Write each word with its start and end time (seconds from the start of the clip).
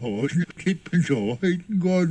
Oh, 0.00 0.28
kippen 0.58 1.02
så, 1.02 1.38
heiten 1.42 1.80
går 1.80 2.06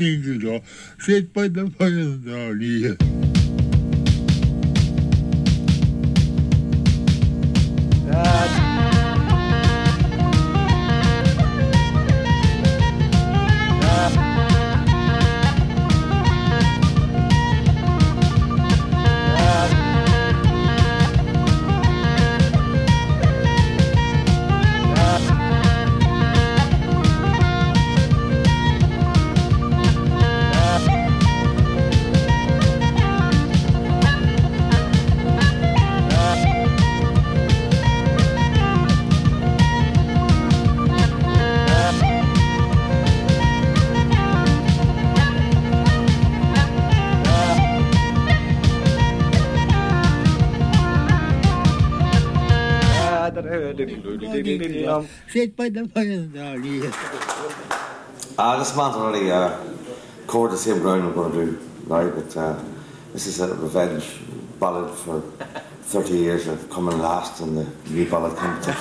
ikke 55.64 55.80
så. 55.80 55.84
Sitt 55.84 55.94
på 55.94 56.04
den 56.04 56.22
fornøyelige. 56.30 56.82
Sitt 56.82 56.94
på 56.94 57.18
den 57.18 57.22
fornøyelige. 57.22 57.88
Uh, 58.40 58.56
this 58.58 58.76
man's 58.76 58.96
already 58.96 59.32
uh, 59.32 59.50
covered 60.28 60.52
the 60.52 60.58
same 60.58 60.80
ground 60.80 61.04
we're 61.06 61.14
going 61.14 61.32
to 61.32 61.46
do 61.46 61.58
now, 61.88 62.08
but 62.08 62.38
uh, 62.38 62.56
this 63.12 63.26
is 63.26 63.40
a 63.40 63.48
revenge 63.48 64.20
ballad 64.60 64.92
for 64.96 65.24
30 65.86 66.18
years 66.18 66.48
of 66.48 66.70
coming 66.70 67.00
last 67.00 67.42
in 67.42 67.56
the 67.56 67.66
new 67.90 68.08
ballad 68.08 68.36
competition. 68.36 68.76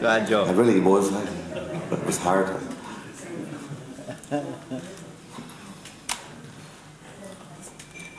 Good 0.00 0.28
job. 0.28 0.48
It 0.50 0.54
really 0.54 0.80
was. 0.80 1.10
Like, 1.12 1.28
it 1.92 2.04
was 2.04 2.18
hard. 2.18 2.48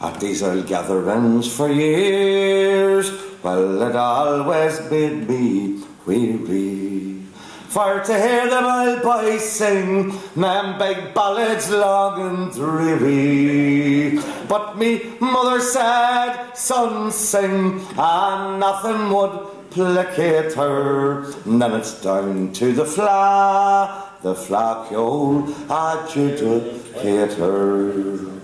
At 0.03 0.19
these 0.19 0.43
old 0.43 0.67
gatherings 0.67 1.47
for 1.47 1.71
years, 1.71 3.09
well, 3.41 3.81
it 3.83 3.95
always 3.95 4.81
made 4.91 5.29
me 5.29 5.81
weary. 6.05 7.21
For 7.69 8.01
to 8.01 8.13
hear 8.13 8.49
them 8.49 8.65
old 8.65 9.01
boys 9.01 9.49
sing, 9.49 10.11
them 10.35 10.77
big 10.77 11.13
ballads 11.13 11.71
long 11.71 12.19
and 12.19 12.51
dreary. 12.53 14.19
But 14.49 14.77
me 14.77 15.15
mother 15.21 15.61
said, 15.61 16.51
son, 16.53 17.09
sing, 17.09 17.79
and 17.97 18.59
nothing 18.59 19.09
would 19.09 19.69
placate 19.69 20.51
her. 20.55 21.31
And 21.45 21.61
then 21.61 21.75
it's 21.75 22.01
down 22.01 22.51
to 22.59 22.73
the 22.73 22.83
fla, 22.83 24.09
the 24.21 24.35
flock, 24.35 24.91
old 24.91 25.47
adjudicator. 25.71 28.42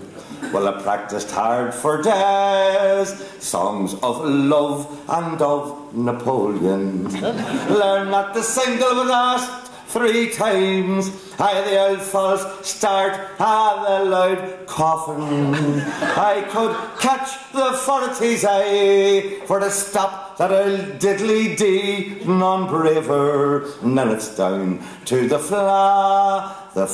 Well, 0.52 0.68
I 0.68 0.82
practiced 0.82 1.30
hard 1.30 1.72
for 1.72 2.02
days, 2.02 3.14
songs 3.38 3.94
of 3.94 4.24
love 4.24 4.88
and 5.08 5.40
of 5.40 5.94
Napoleon. 5.94 7.04
Learn 7.68 8.10
not 8.10 8.34
the 8.34 8.42
single 8.42 8.94
but 8.94 9.06
last 9.06 9.70
three 9.90 10.30
times. 10.30 11.10
I 11.38 11.60
the 11.62 11.78
old 11.88 12.00
start, 12.64 13.12
ah 13.40 13.84
the 13.86 14.04
loud 14.04 14.66
coffin. 14.66 15.54
I 16.16 16.42
could 16.48 16.76
catch 17.00 17.30
the 17.52 17.72
forties 17.72 18.44
eye 18.46 19.40
for 19.46 19.58
the 19.60 19.70
stop 19.70 20.36
that 20.38 20.52
old 20.52 20.98
diddly 20.98 21.56
dee, 21.56 22.22
none 22.24 22.68
braver. 22.68 23.66
Then 23.82 24.08
it's 24.08 24.36
down 24.36 24.80
to 25.06 25.28
the 25.28 25.38
fla, 25.38 26.59
the 26.74 26.86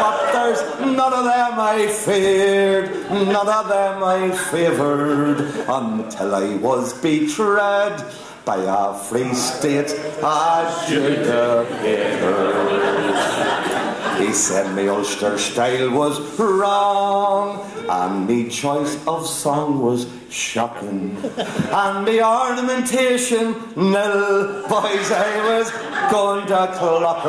But 0.01 0.33
there's 0.33 0.63
none 0.81 1.13
of 1.13 1.25
them 1.25 1.61
I 1.61 1.89
feared, 1.89 2.91
none 3.11 3.49
of 3.49 3.69
them 3.69 4.03
I 4.03 4.31
favoured 4.31 5.41
until 5.69 6.35
I 6.35 6.57
was 6.57 6.95
betrayed 6.95 8.03
by 8.45 8.57
a 8.57 8.95
free 8.95 9.35
state 9.35 9.89
adjudicator. 10.21 11.41
He 14.19 14.33
said 14.33 14.75
me 14.77 14.89
Ulster 14.89 15.39
style 15.39 15.91
was 15.91 16.21
wrong, 16.39 17.65
and 17.89 18.27
me 18.27 18.49
choice 18.51 18.99
of 19.07 19.27
song 19.27 19.81
was 19.81 20.07
shocking, 20.29 21.17
and 21.73 22.05
me 22.05 22.23
ornamentation 22.23 23.55
nil. 23.77 24.63
Boys, 24.69 25.11
I 25.11 25.41
was 25.49 25.71
going 26.11 26.47
to 26.49 26.67
clock. 26.77 27.25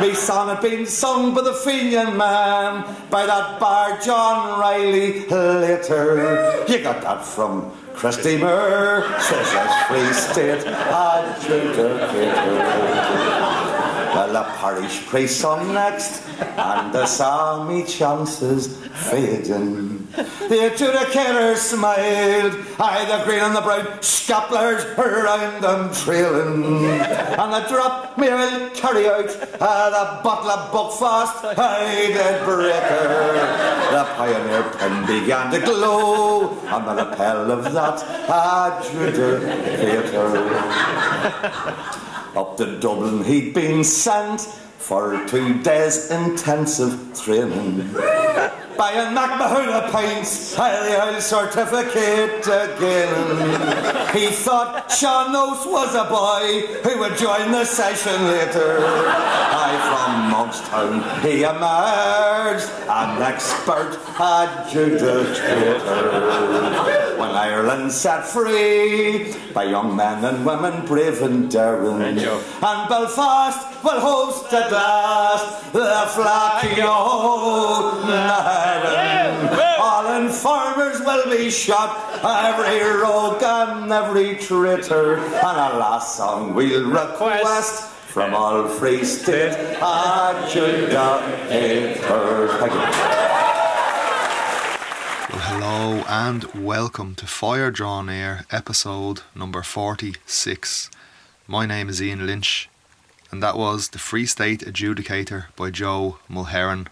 Me 0.00 0.14
song 0.14 0.48
had 0.48 0.60
been 0.60 0.84
sung 0.86 1.34
by 1.34 1.40
the 1.42 1.54
Fenian 1.54 2.16
man, 2.16 2.84
by 3.10 3.24
that 3.24 3.58
bar 3.58 3.98
John 4.00 4.60
Riley 4.60 5.26
later. 5.26 6.64
You 6.68 6.80
got 6.82 7.00
that 7.02 7.24
from 7.24 7.72
Christy 7.94 8.36
Moore, 8.38 9.04
says 9.20 9.54
as 9.54 9.86
free 9.86 10.12
state 10.12 10.64
adjudicator. 10.64 12.08
Well, 14.14 14.32
the 14.32 14.42
parish 14.58 15.06
priest 15.06 15.40
sung 15.40 15.72
next, 15.72 16.22
and 16.40 16.92
the 16.92 17.06
saw 17.06 17.64
me 17.64 17.84
chances 17.84 18.76
fading. 19.10 20.01
The 20.12 20.68
adjudicator 20.68 21.56
smiled, 21.56 22.54
I 22.78 23.04
the 23.06 23.24
green 23.24 23.40
and 23.40 23.56
the 23.56 23.62
brown 23.62 23.86
scapulars 24.00 24.84
around 24.98 25.62
them 25.62 25.90
trailing. 25.94 26.84
And 26.84 27.52
the 27.52 27.64
drop 27.68 28.18
me 28.18 28.28
will 28.28 28.70
carry 28.70 29.08
out 29.08 29.30
uh, 29.58 29.90
the 29.90 30.22
bottle 30.22 30.50
of 30.50 30.70
Buckfast, 30.70 31.58
I 31.58 32.08
did 32.08 32.44
breaker. 32.44 33.32
The 33.90 34.04
pioneer 34.16 34.64
pen 34.76 35.06
began 35.06 35.50
to 35.52 35.60
glow 35.60 36.58
on 36.68 36.84
the 36.84 36.94
lapel 37.04 37.50
of 37.50 37.64
that 37.72 37.98
adjudicator. 38.28 39.40
Up 42.36 42.56
to 42.58 42.78
Dublin 42.80 43.24
he'd 43.24 43.54
been 43.54 43.82
sent 43.82 44.42
for 44.42 45.24
two 45.26 45.62
days 45.62 46.10
intensive 46.10 47.18
training. 47.18 47.94
By 48.76 48.92
a 48.92 49.06
McMahon 49.06 49.90
pints, 49.92 50.54
the 50.54 51.20
certificate 51.20 52.46
again. 52.46 54.16
He 54.16 54.26
thought 54.28 54.90
Sean 54.90 55.34
Oates 55.34 55.66
was 55.66 55.94
a 55.94 56.04
boy 56.04 56.66
who 56.82 56.98
would 57.00 57.16
join 57.16 57.50
the 57.52 57.64
session 57.64 58.24
later. 58.24 58.84
I 58.84 59.76
from 59.88 60.30
Monkstown 60.32 61.02
he 61.22 61.42
emerged, 61.42 62.68
an 62.88 63.22
expert 63.22 63.98
adjudicator. 64.16 67.11
When 67.22 67.36
Ireland 67.36 67.92
set 67.92 68.26
free 68.26 69.32
by 69.54 69.70
young 69.70 69.94
men 69.94 70.24
and 70.24 70.44
women 70.44 70.84
brave 70.84 71.22
and 71.22 71.48
daring, 71.48 72.18
and 72.18 72.88
Belfast 72.88 73.84
will 73.84 74.00
host 74.00 74.52
at 74.52 74.72
last 74.72 75.72
the 75.72 76.82
old 76.84 78.04
Ireland. 78.10 79.54
All 79.78 80.20
informers 80.20 80.98
will 80.98 81.30
be 81.30 81.48
shot, 81.48 81.94
every 82.24 82.80
rogue 83.00 83.40
and 83.40 83.92
every 83.92 84.34
traitor, 84.38 85.18
and 85.18 85.58
a 85.62 85.78
last 85.78 86.16
song 86.16 86.54
we'll 86.54 86.90
request 86.90 87.84
from 88.10 88.34
all 88.34 88.66
free 88.66 89.04
state 89.04 89.78
adjudicator. 89.78 90.88
Thank 92.58 92.72
you. 92.72 92.78
Well, 92.80 93.51
hello 95.82 96.04
and 96.06 96.44
welcome 96.54 97.12
to 97.12 97.26
Fire 97.26 97.72
Draw 97.72 98.02
Near, 98.02 98.46
episode 98.52 99.22
number 99.34 99.64
46. 99.64 100.88
My 101.48 101.66
name 101.66 101.88
is 101.88 102.00
Ian 102.00 102.24
Lynch, 102.24 102.68
and 103.32 103.42
that 103.42 103.58
was 103.58 103.88
The 103.88 103.98
Free 103.98 104.24
State 104.24 104.60
Adjudicator 104.60 105.46
by 105.56 105.70
Joe 105.70 106.18
Mulheron. 106.30 106.86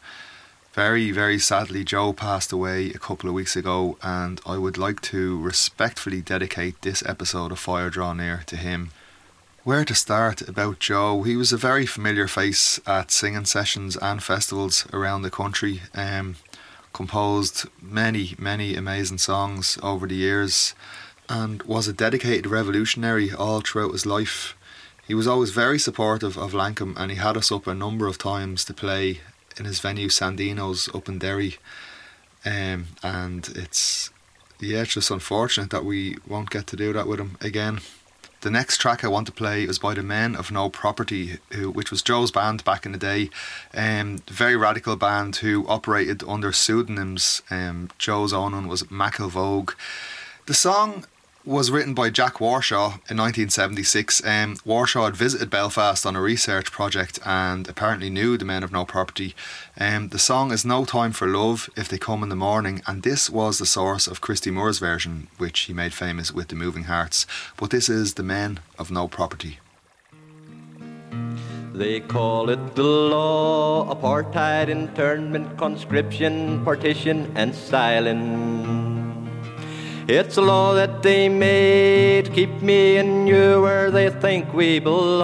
Very, 0.72 1.12
very 1.12 1.38
sadly, 1.38 1.84
Joe 1.84 2.12
passed 2.12 2.50
away 2.50 2.86
a 2.86 2.98
couple 2.98 3.28
of 3.28 3.34
weeks 3.36 3.54
ago, 3.54 3.96
and 4.02 4.40
I 4.44 4.58
would 4.58 4.76
like 4.76 5.00
to 5.02 5.40
respectfully 5.40 6.20
dedicate 6.20 6.82
this 6.82 7.00
episode 7.06 7.52
of 7.52 7.60
Fire 7.60 7.90
Draw 7.90 8.14
Near 8.14 8.42
to 8.46 8.56
him. 8.56 8.90
Where 9.62 9.84
to 9.84 9.94
start 9.94 10.42
about 10.48 10.80
Joe? 10.80 11.22
He 11.22 11.36
was 11.36 11.52
a 11.52 11.56
very 11.56 11.86
familiar 11.86 12.26
face 12.26 12.80
at 12.88 13.12
singing 13.12 13.44
sessions 13.44 13.96
and 13.96 14.20
festivals 14.20 14.84
around 14.92 15.22
the 15.22 15.30
country. 15.30 15.82
Um, 15.94 16.34
composed 17.00 17.66
many, 17.80 18.34
many 18.38 18.74
amazing 18.74 19.16
songs 19.16 19.78
over 19.82 20.06
the 20.06 20.14
years, 20.14 20.74
and 21.30 21.62
was 21.62 21.88
a 21.88 21.94
dedicated 21.94 22.46
revolutionary 22.46 23.32
all 23.32 23.62
throughout 23.62 23.92
his 23.92 24.04
life. 24.04 24.54
He 25.08 25.14
was 25.14 25.26
always 25.26 25.48
very 25.48 25.78
supportive 25.78 26.36
of 26.36 26.52
Lankum, 26.52 26.92
and 26.98 27.10
he 27.10 27.16
had 27.16 27.38
us 27.38 27.50
up 27.50 27.66
a 27.66 27.74
number 27.74 28.06
of 28.06 28.18
times 28.18 28.66
to 28.66 28.74
play 28.74 29.20
in 29.56 29.64
his 29.64 29.80
venue 29.80 30.08
Sandino's 30.08 30.90
up 30.94 31.08
in 31.08 31.18
Derry. 31.18 31.56
Um, 32.44 32.88
and 33.02 33.48
it's 33.54 34.10
yeah, 34.60 34.82
it's 34.82 34.92
just 34.92 35.10
unfortunate 35.10 35.70
that 35.70 35.86
we 35.86 36.18
won't 36.28 36.50
get 36.50 36.66
to 36.66 36.76
do 36.76 36.92
that 36.92 37.06
with 37.06 37.18
him 37.18 37.38
again. 37.40 37.80
The 38.42 38.50
next 38.50 38.78
track 38.78 39.04
I 39.04 39.08
want 39.08 39.26
to 39.26 39.32
play 39.32 39.64
is 39.64 39.78
by 39.78 39.92
the 39.92 40.02
Men 40.02 40.34
of 40.34 40.50
No 40.50 40.70
Property, 40.70 41.40
who, 41.52 41.70
which 41.70 41.90
was 41.90 42.00
Joe's 42.00 42.30
band 42.30 42.64
back 42.64 42.86
in 42.86 42.92
the 42.92 42.98
day. 42.98 43.28
Um, 43.74 44.22
very 44.28 44.56
radical 44.56 44.96
band 44.96 45.36
who 45.36 45.66
operated 45.68 46.22
under 46.26 46.50
pseudonyms. 46.50 47.42
Um, 47.50 47.90
Joe's 47.98 48.32
own 48.32 48.52
one 48.52 48.66
was 48.66 48.84
McIlvogue. 48.84 49.74
The 50.46 50.54
song 50.54 51.04
was 51.44 51.70
written 51.70 51.94
by 51.94 52.10
Jack 52.10 52.34
Warshaw 52.34 52.94
in 53.08 53.16
1976. 53.16 54.22
Um, 54.24 54.56
Warshaw 54.66 55.06
had 55.06 55.16
visited 55.16 55.48
Belfast 55.48 56.04
on 56.04 56.14
a 56.14 56.20
research 56.20 56.70
project 56.70 57.18
and 57.24 57.68
apparently 57.68 58.10
knew 58.10 58.36
the 58.36 58.44
men 58.44 58.62
of 58.62 58.72
no 58.72 58.84
property. 58.84 59.34
Um, 59.78 60.08
the 60.08 60.18
song 60.18 60.52
is 60.52 60.64
No 60.64 60.84
Time 60.84 61.12
for 61.12 61.26
Love 61.26 61.70
if 61.76 61.88
they 61.88 61.98
come 61.98 62.22
in 62.22 62.28
the 62.28 62.36
morning, 62.36 62.82
and 62.86 63.02
this 63.02 63.30
was 63.30 63.58
the 63.58 63.66
source 63.66 64.06
of 64.06 64.20
Christy 64.20 64.50
Moore's 64.50 64.78
version, 64.78 65.28
which 65.38 65.60
he 65.60 65.72
made 65.72 65.94
famous 65.94 66.30
with 66.30 66.48
the 66.48 66.56
Moving 66.56 66.84
Hearts. 66.84 67.26
But 67.56 67.70
this 67.70 67.88
is 67.88 68.14
the 68.14 68.22
men 68.22 68.60
of 68.78 68.90
no 68.90 69.08
property. 69.08 69.58
They 71.72 72.00
call 72.00 72.50
it 72.50 72.74
the 72.74 72.82
law, 72.82 73.94
apartheid, 73.94 74.68
internment, 74.68 75.56
conscription, 75.56 76.62
partition, 76.64 77.32
and 77.34 77.54
silence. 77.54 78.79
It's 80.12 80.36
a 80.38 80.42
law 80.42 80.74
that 80.74 81.04
they 81.04 81.28
made, 81.28 82.24
to 82.24 82.32
keep 82.32 82.50
me 82.60 82.96
and 82.96 83.28
you 83.28 83.62
where 83.62 83.92
they 83.92 84.10
think 84.10 84.52
we 84.52 84.80
belong. 84.80 85.22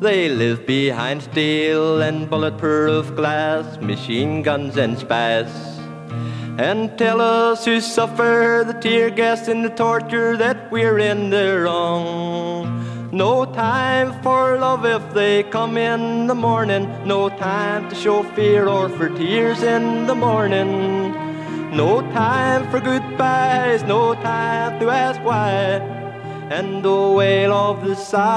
They 0.00 0.28
live 0.28 0.66
behind 0.66 1.22
steel 1.22 2.02
and 2.02 2.28
bulletproof 2.28 3.16
glass, 3.16 3.78
machine 3.80 4.42
guns 4.42 4.76
and 4.76 4.98
spies. 4.98 5.50
And 6.58 6.98
tell 6.98 7.22
us 7.22 7.64
who 7.64 7.80
suffer 7.80 8.64
the 8.66 8.74
tear 8.74 9.08
gas 9.08 9.48
and 9.48 9.64
the 9.64 9.70
torture 9.70 10.36
that 10.36 10.70
we're 10.70 10.98
in 10.98 11.30
the 11.30 11.58
wrong. 11.60 13.08
No 13.12 13.46
time 13.46 14.12
for 14.22 14.58
love 14.58 14.84
if 14.84 15.14
they 15.14 15.44
come 15.44 15.78
in 15.78 16.26
the 16.26 16.34
morning. 16.34 16.86
No 17.06 17.30
time 17.30 17.88
to 17.88 17.94
show 17.94 18.22
fear 18.34 18.68
or 18.68 18.90
for 18.90 19.08
tears 19.08 19.62
in 19.62 20.06
the 20.06 20.14
morning. 20.14 21.31
No 21.72 22.02
time 22.12 22.70
for 22.70 22.80
goodbyes, 22.80 23.82
no 23.84 24.14
time 24.14 24.78
to 24.78 24.90
ask 24.90 25.18
why. 25.24 25.80
And 26.50 26.84
the 26.84 27.08
wail 27.16 27.50
of 27.50 27.82
the 27.82 27.96
siren 27.96 28.34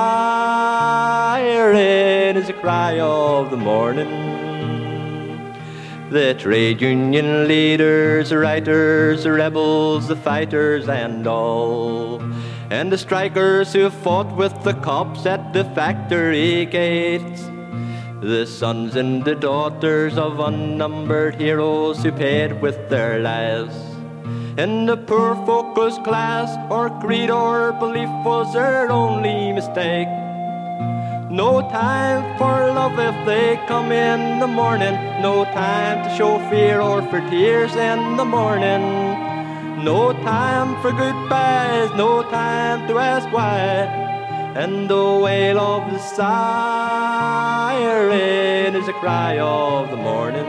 is 2.38 2.48
a 2.48 2.54
cry 2.54 2.98
of 3.02 3.52
the 3.52 3.58
morning. 3.58 4.08
The 6.12 6.34
trade 6.36 6.80
union 6.82 7.50
leaders, 7.50 8.30
the 8.30 8.38
writers, 8.38 9.26
the 9.26 9.34
rebels, 9.34 10.08
the 10.08 10.16
fighters, 10.16 10.88
and 10.88 11.28
all. 11.28 12.22
And 12.70 12.90
the 12.90 12.98
strikers 12.98 13.74
who 13.74 13.90
fought 13.90 14.34
with 14.38 14.64
the 14.64 14.76
cops 14.76 15.26
at 15.26 15.52
the 15.52 15.66
factory 15.76 16.66
gates 16.68 17.50
the 18.26 18.44
sons 18.44 18.96
and 18.96 19.24
the 19.24 19.36
daughters 19.36 20.18
of 20.18 20.40
unnumbered 20.40 21.36
heroes 21.36 22.02
who 22.02 22.12
paid 22.12 22.60
with 22.60 22.90
their 22.90 23.20
lives. 23.20 23.76
And 24.58 24.90
the 24.90 24.98
poor 24.98 25.36
focus 25.46 26.00
class 26.04 26.50
or 26.72 26.90
creed 27.02 27.30
or 27.30 27.72
belief 27.74 28.10
was 28.26 28.52
their 28.52 28.90
only 28.92 29.54
mistake. 29.54 30.08
No 31.30 31.62
time 31.70 32.36
for 32.40 32.74
love 32.74 32.98
if 32.98 33.28
they 33.28 33.60
come 33.68 33.92
in 33.92 34.40
the 34.40 34.48
morning. 34.48 34.96
No 35.22 35.46
time 35.46 36.04
to 36.04 36.10
show 36.18 36.40
fear 36.50 36.82
or 36.82 37.04
for 37.04 37.22
tears 37.30 37.76
in 37.76 38.18
the 38.18 38.26
morning. 38.26 38.82
No 39.84 40.14
time 40.24 40.82
for 40.82 40.92
goodbyes, 40.92 41.92
no 41.96 42.24
time 42.24 42.88
to 42.88 42.98
ask 42.98 43.32
why 43.32 44.05
and 44.56 44.90
the 44.90 45.20
wail 45.22 45.60
of 45.60 45.92
the 45.92 46.00
siren 46.00 46.34
is 48.74 48.88
a 48.88 48.94
cry 48.94 49.38
of 49.38 49.92
the 49.92 49.98
morning. 49.98 50.46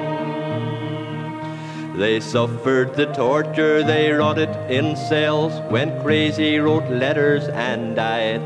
They 1.96 2.20
suffered 2.20 2.94
the 2.94 3.06
torture, 3.06 3.82
they 3.82 4.12
rotted 4.12 4.50
in 4.70 4.94
cells, 4.94 5.60
went 5.72 6.00
crazy, 6.02 6.60
wrote 6.60 6.88
letters, 6.88 7.48
and 7.48 7.96
died. 7.96 8.42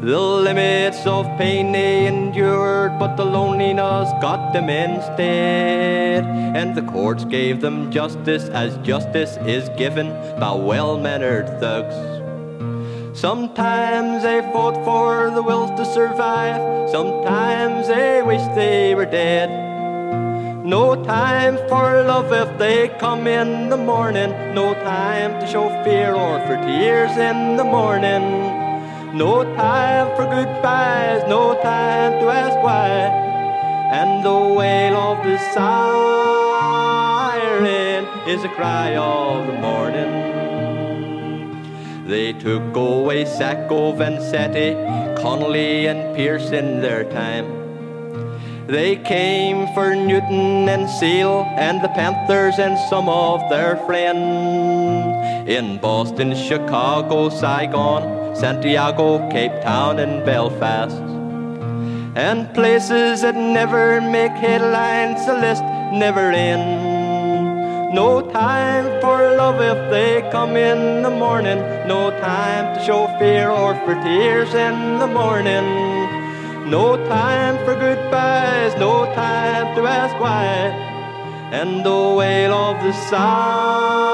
The 0.00 0.18
limits 0.18 1.06
of 1.06 1.26
pain 1.38 1.70
they 1.70 2.08
endured, 2.08 2.98
but 2.98 3.14
the 3.14 3.24
loneliness 3.24 4.10
got 4.20 4.52
them 4.52 4.68
instead. 4.68 6.24
And 6.24 6.74
the 6.74 6.82
courts 6.82 7.24
gave 7.24 7.60
them 7.60 7.92
justice 7.92 8.48
as 8.48 8.76
justice 8.78 9.36
is 9.46 9.68
given 9.78 10.08
by 10.40 10.54
well 10.54 10.98
mannered 10.98 11.46
thugs. 11.60 12.15
Sometimes 13.16 14.24
they 14.24 14.42
fought 14.52 14.76
for 14.84 15.30
the 15.30 15.42
will 15.42 15.74
to 15.74 15.86
survive, 15.86 16.90
sometimes 16.90 17.88
they 17.88 18.20
wish 18.20 18.42
they 18.54 18.94
were 18.94 19.06
dead. 19.06 19.48
No 20.62 21.02
time 21.02 21.56
for 21.66 22.02
love 22.04 22.30
if 22.30 22.58
they 22.58 22.88
come 23.00 23.26
in 23.26 23.70
the 23.70 23.78
morning, 23.78 24.32
no 24.54 24.74
time 24.74 25.40
to 25.40 25.46
show 25.46 25.70
fear 25.82 26.12
or 26.12 26.40
for 26.40 26.56
tears 26.66 27.16
in 27.16 27.56
the 27.56 27.64
morning. 27.64 28.22
No 29.16 29.44
time 29.56 30.14
for 30.14 30.26
goodbyes, 30.26 31.26
no 31.26 31.54
time 31.62 32.20
to 32.20 32.28
ask 32.28 32.62
why. 32.62 32.90
And 33.96 34.22
the 34.26 34.38
wail 34.58 34.94
of 34.94 35.24
the 35.24 35.38
siren 35.54 35.96
is 38.28 38.44
a 38.44 38.48
cry 38.50 38.94
of 38.94 39.46
the 39.46 39.54
morning. 39.54 40.35
They 42.06 42.32
took 42.32 42.76
away 42.76 43.24
Sacco, 43.24 43.92
Vanzetti, 43.92 44.76
Connolly, 45.20 45.88
and 45.88 46.16
Pearse 46.16 46.52
in 46.52 46.80
their 46.80 47.02
time. 47.02 47.46
They 48.68 48.94
came 48.94 49.66
for 49.74 49.96
Newton 49.96 50.68
and 50.68 50.88
Seale 50.88 51.42
and 51.58 51.82
the 51.82 51.88
Panthers 51.88 52.60
and 52.60 52.78
some 52.88 53.08
of 53.08 53.50
their 53.50 53.76
friends 53.86 55.50
in 55.50 55.78
Boston, 55.78 56.36
Chicago, 56.36 57.28
Saigon, 57.28 58.36
Santiago, 58.36 59.28
Cape 59.28 59.60
Town, 59.62 59.98
and 59.98 60.24
Belfast. 60.24 60.94
And 62.14 62.54
places 62.54 63.22
that 63.22 63.34
never 63.34 64.00
make 64.00 64.30
headlines, 64.30 65.26
the 65.26 65.34
list 65.34 65.64
never 65.92 66.30
ends. 66.30 66.95
No 67.96 68.20
time 68.30 69.00
for 69.00 69.18
love 69.38 69.58
if 69.58 69.90
they 69.90 70.20
come 70.30 70.54
in 70.54 71.02
the 71.02 71.08
morning. 71.08 71.58
No 71.88 72.10
time 72.20 72.74
to 72.74 72.80
show 72.84 73.06
fear 73.18 73.48
or 73.48 73.74
for 73.86 73.94
tears 74.02 74.52
in 74.52 74.98
the 74.98 75.06
morning. 75.06 75.64
No 76.68 76.98
time 77.08 77.56
for 77.64 77.74
goodbyes, 77.74 78.74
no 78.78 79.06
time 79.14 79.74
to 79.76 79.86
ask 79.86 80.14
why. 80.20 80.44
And 81.58 81.86
the 81.86 82.14
wail 82.18 82.52
of 82.52 82.76
the 82.84 82.92
siren 83.08 84.12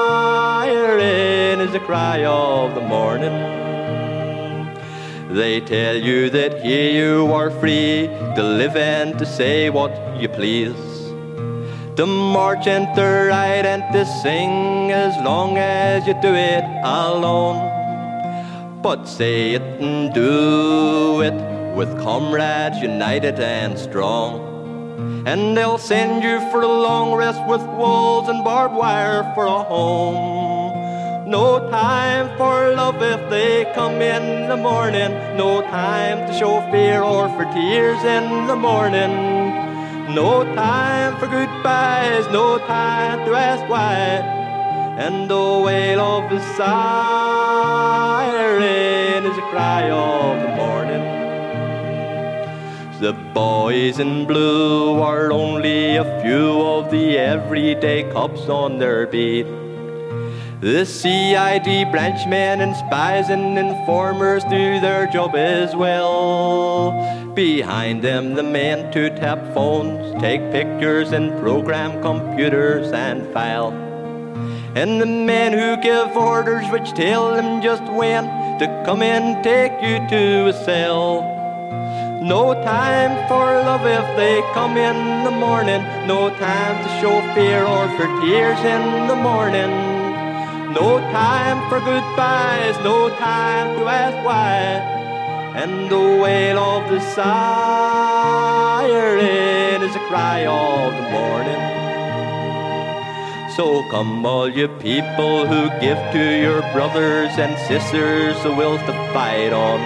is 1.59 1.73
the 1.73 1.81
cry 1.81 2.23
of 2.23 2.75
the 2.75 2.81
morning. 2.95 3.35
They 5.35 5.59
tell 5.59 5.97
you 5.97 6.29
that 6.29 6.61
here 6.63 6.89
you 6.89 7.33
are 7.33 7.51
free 7.51 8.07
to 8.37 8.43
live 8.43 8.77
and 8.77 9.19
to 9.19 9.25
say 9.25 9.69
what 9.69 9.91
you 10.21 10.29
please 10.29 10.92
to 11.95 12.07
march 12.07 12.65
and 12.65 12.95
to 12.95 13.03
ride 13.29 13.65
and 13.65 13.83
to 13.93 14.03
sing 14.05 14.91
as 14.91 15.15
long 15.23 15.57
as 15.57 16.07
you 16.07 16.13
do 16.21 16.33
it 16.33 16.63
alone. 16.83 17.71
But 18.81 19.05
say 19.07 19.51
it 19.51 19.61
and 19.61 20.13
do 20.13 21.21
it 21.21 21.35
with 21.75 21.89
comrades 22.01 22.79
united 22.79 23.39
and 23.39 23.77
strong. 23.77 24.51
And 25.27 25.55
they'll 25.55 25.77
send 25.77 26.23
you 26.23 26.39
for 26.51 26.61
a 26.61 26.67
long 26.67 27.13
rest 27.13 27.41
with 27.47 27.61
walls 27.61 28.27
and 28.27 28.43
barbed 28.43 28.75
wire 28.75 29.23
for 29.35 29.45
a 29.45 29.63
home. 29.63 31.29
No 31.29 31.69
time 31.69 32.35
for 32.37 32.75
love 32.75 33.01
if 33.01 33.29
they 33.29 33.71
come 33.73 34.01
in 34.01 34.49
the 34.49 34.57
morning. 34.57 35.11
No 35.37 35.61
time 35.61 36.27
to 36.27 36.33
show 36.37 36.59
fear 36.71 37.01
or 37.01 37.29
for 37.29 37.45
tears 37.53 38.03
in 38.03 38.47
the 38.47 38.55
morning. 38.55 39.42
No 40.13 40.43
time 40.53 41.17
for 41.17 41.25
goodbyes, 41.25 42.27
no 42.27 42.59
time 42.59 43.25
to 43.25 43.33
ask 43.33 43.67
why. 43.67 44.21
And 44.99 45.27
the 45.27 45.61
wail 45.65 45.99
of 46.01 46.29
the 46.29 46.39
siren 46.55 47.81
is 49.25 49.35
a 49.35 49.41
cry 49.49 49.89
of 49.89 50.39
the 50.39 50.49
morning. 50.55 51.01
The 53.01 53.13
boys 53.33 53.97
in 53.97 54.27
blue 54.27 55.01
are 55.01 55.31
only 55.31 55.95
a 55.95 56.21
few 56.21 56.61
of 56.61 56.91
the 56.91 57.17
everyday 57.17 58.03
cops 58.11 58.47
on 58.47 58.77
their 58.77 59.07
beat. 59.07 59.47
The 60.61 60.85
CID 60.85 61.89
branchmen 61.91 62.61
and 62.61 62.75
spies 62.75 63.29
and 63.29 63.57
informers 63.57 64.43
do 64.43 64.79
their 64.79 65.07
job 65.07 65.35
as 65.35 65.75
well. 65.75 67.22
Behind 67.35 68.03
them, 68.03 68.35
the 68.35 68.43
men 68.43 68.91
to 68.91 69.09
tap 69.09 69.55
phones, 69.55 70.21
take 70.21 70.51
pictures, 70.51 71.11
and 71.13 71.31
program 71.41 71.99
computers 71.99 72.91
and 72.91 73.25
file. 73.33 73.71
And 74.75 75.01
the 75.01 75.07
men 75.07 75.51
who 75.51 75.81
give 75.81 76.15
orders 76.15 76.69
which 76.69 76.91
tell 76.93 77.33
them 77.33 77.59
just 77.63 77.81
when 77.91 78.25
to 78.59 78.83
come 78.85 79.01
in, 79.01 79.41
take 79.41 79.71
you 79.81 79.97
to 80.09 80.49
a 80.49 80.53
cell. 80.53 81.23
No 82.21 82.53
time 82.53 83.27
for 83.27 83.45
love 83.65 83.85
if 83.87 84.15
they 84.15 84.41
come 84.53 84.77
in 84.77 85.23
the 85.23 85.31
morning. 85.31 85.81
No 86.05 86.29
time 86.29 86.83
to 86.83 86.89
show 87.01 87.19
fear 87.33 87.63
or 87.63 87.87
for 87.97 88.05
tears 88.21 88.59
in 88.59 89.07
the 89.07 89.15
morning. 89.15 89.71
No 90.71 90.99
time 91.11 91.67
for 91.67 91.79
goodbyes, 91.79 92.77
no 92.83 93.09
time 93.17 93.75
to 93.79 93.87
ask 93.87 94.23
why. 94.23 95.02
And 95.55 95.87
the 95.87 96.17
wail 96.21 96.57
of 96.57 96.89
the 96.89 96.99
siren 96.99 97.53
is 99.83 99.95
a 99.95 99.99
cry 100.09 100.47
of 100.47 100.93
the 100.97 101.09
morning. 101.11 101.61
So 103.55 103.87
come 103.91 104.25
all 104.25 104.49
you 104.49 104.67
people 104.67 105.45
who 105.45 105.69
give 105.79 105.99
to 106.11 106.41
your 106.41 106.61
brothers 106.73 107.37
and 107.37 107.55
sisters 107.67 108.41
the 108.41 108.49
will 108.49 108.79
to 108.79 108.93
fight 109.13 109.53
on. 109.53 109.79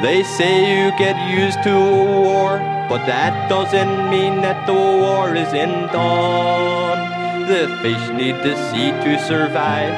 They 0.00 0.22
say 0.22 0.64
you 0.80 0.92
get 0.96 1.16
used 1.28 1.62
to 1.64 1.70
a 1.70 2.20
war, 2.22 2.58
but 2.88 3.04
that 3.04 3.50
doesn't 3.50 4.08
mean 4.08 4.40
that 4.40 4.66
the 4.66 4.72
war 4.72 5.34
isn't 5.34 5.94
on. 5.94 7.46
The 7.48 7.68
fish 7.82 8.08
need 8.16 8.36
the 8.36 8.56
sea 8.70 8.92
to 9.04 9.18
survive, 9.26 9.92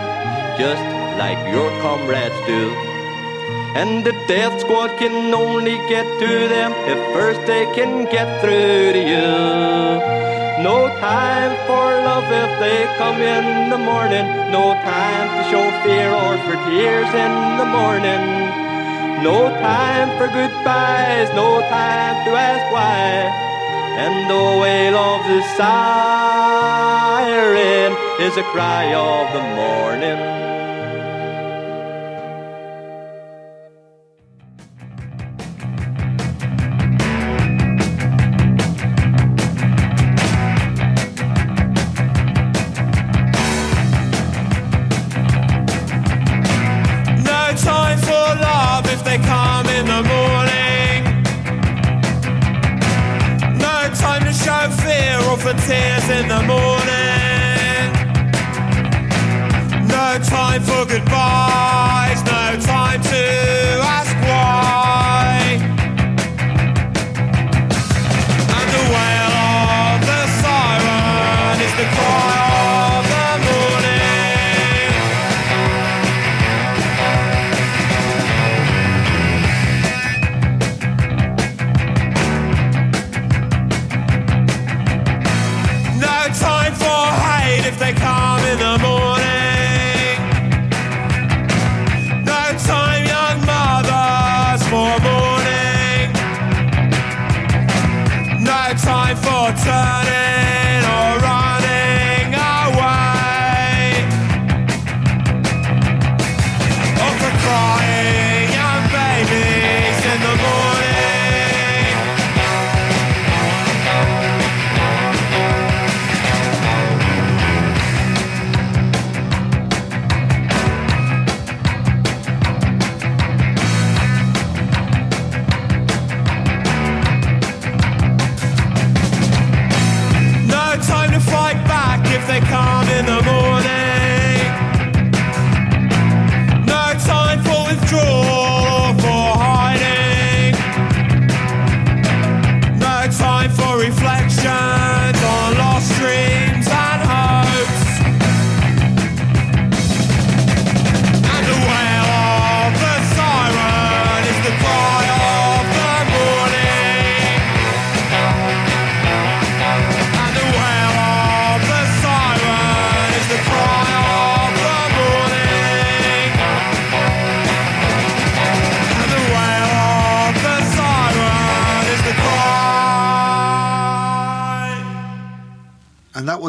just 0.59 0.83
like 1.23 1.39
your 1.55 1.71
comrades 1.83 2.35
do. 2.49 2.90
And 3.75 4.05
the 4.05 4.13
death 4.27 4.61
squad 4.61 4.99
can 4.99 5.33
only 5.33 5.77
get 5.89 6.05
to 6.05 6.49
them 6.49 6.73
if 6.87 6.99
first 7.15 7.41
they 7.47 7.65
can 7.75 8.05
get 8.05 8.41
through 8.41 8.93
to 8.93 9.03
you. 9.13 9.31
No 10.63 10.89
time 11.01 11.53
for 11.67 11.87
love 12.03 12.29
if 12.31 12.51
they 12.61 12.85
come 12.99 13.21
in 13.23 13.71
the 13.71 13.79
morning. 13.79 14.27
No 14.51 14.75
time 14.83 15.29
to 15.37 15.43
show 15.51 15.67
fear 15.85 16.11
or 16.11 16.37
for 16.45 16.57
tears 16.69 17.11
in 17.15 17.35
the 17.59 17.67
morning. 17.67 18.23
No 19.23 19.49
time 19.61 20.09
for 20.19 20.29
goodbyes, 20.29 21.29
no 21.35 21.61
time 21.69 22.25
to 22.27 22.31
ask 22.37 22.65
why 22.73 23.49
and 24.01 24.31
the 24.31 24.45
wail 24.61 24.97
of 24.97 25.21
the 25.27 25.43
siren 25.59 26.11
is 28.19 28.37
a 28.39 28.43
cry 28.45 28.95
of 28.95 29.33
the 29.35 29.43
morning. 29.43 30.50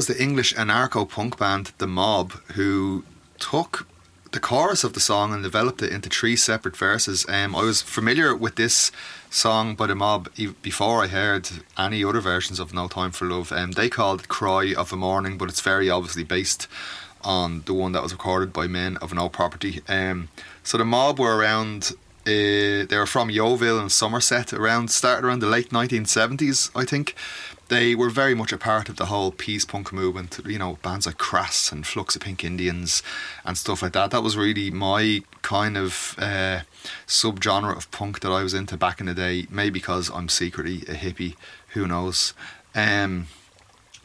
Was 0.01 0.07
the 0.07 0.23
English 0.23 0.51
anarcho 0.55 1.07
punk 1.07 1.37
band 1.37 1.73
The 1.77 1.85
Mob, 1.85 2.31
who 2.55 3.03
took 3.37 3.85
the 4.31 4.39
chorus 4.39 4.83
of 4.83 4.93
the 4.93 4.99
song 4.99 5.31
and 5.31 5.43
developed 5.43 5.83
it 5.83 5.93
into 5.93 6.09
three 6.09 6.35
separate 6.35 6.75
verses. 6.75 7.23
Um, 7.29 7.55
I 7.55 7.61
was 7.61 7.83
familiar 7.83 8.35
with 8.35 8.55
this 8.55 8.91
song 9.29 9.75
by 9.75 9.85
The 9.85 9.93
Mob 9.93 10.27
before 10.63 11.03
I 11.03 11.07
heard 11.07 11.47
any 11.77 12.03
other 12.03 12.19
versions 12.19 12.59
of 12.59 12.73
No 12.73 12.87
Time 12.87 13.11
for 13.11 13.25
Love. 13.25 13.51
Um, 13.51 13.73
they 13.73 13.89
called 13.89 14.21
it 14.21 14.27
Cry 14.27 14.73
of 14.75 14.91
a 14.91 14.95
Morning, 14.95 15.37
but 15.37 15.49
it's 15.49 15.61
very 15.61 15.87
obviously 15.87 16.23
based 16.23 16.67
on 17.23 17.61
the 17.67 17.73
one 17.75 17.91
that 17.91 18.01
was 18.01 18.11
recorded 18.11 18.51
by 18.51 18.65
Men 18.65 18.97
of 19.03 19.13
No 19.13 19.29
Property. 19.29 19.81
Um, 19.87 20.29
so 20.63 20.79
The 20.79 20.85
Mob 20.85 21.19
were 21.19 21.37
around. 21.37 21.91
Uh, 22.25 22.89
they 22.89 22.97
were 22.97 23.05
from 23.05 23.29
Yeovil 23.29 23.79
in 23.79 23.89
Somerset 23.89 24.51
around 24.51 24.89
started 24.89 25.25
around 25.25 25.39
the 25.39 25.47
late 25.47 25.69
1970s 25.69 26.69
I 26.75 26.85
think 26.85 27.15
they 27.71 27.95
were 27.95 28.09
very 28.09 28.35
much 28.35 28.51
a 28.51 28.57
part 28.57 28.89
of 28.89 28.97
the 28.97 29.05
whole 29.05 29.31
peace 29.31 29.63
punk 29.63 29.93
movement. 29.93 30.41
You 30.45 30.59
know, 30.59 30.77
bands 30.83 31.05
like 31.05 31.17
Crass 31.17 31.71
and 31.71 31.87
Flux 31.87 32.17
of 32.17 32.21
Pink 32.21 32.43
Indians 32.43 33.01
and 33.45 33.57
stuff 33.57 33.81
like 33.81 33.93
that. 33.93 34.11
That 34.11 34.23
was 34.23 34.35
really 34.35 34.69
my 34.69 35.23
kind 35.41 35.77
of 35.77 36.15
uh, 36.17 36.63
subgenre 37.07 37.75
of 37.75 37.89
punk 37.89 38.19
that 38.19 38.29
I 38.29 38.43
was 38.43 38.53
into 38.53 38.75
back 38.75 38.99
in 38.99 39.05
the 39.05 39.13
day. 39.13 39.47
Maybe 39.49 39.79
because 39.79 40.11
I'm 40.11 40.27
secretly 40.27 40.79
a 40.89 40.95
hippie, 40.95 41.35
who 41.69 41.87
knows. 41.87 42.33
Um, 42.75 43.27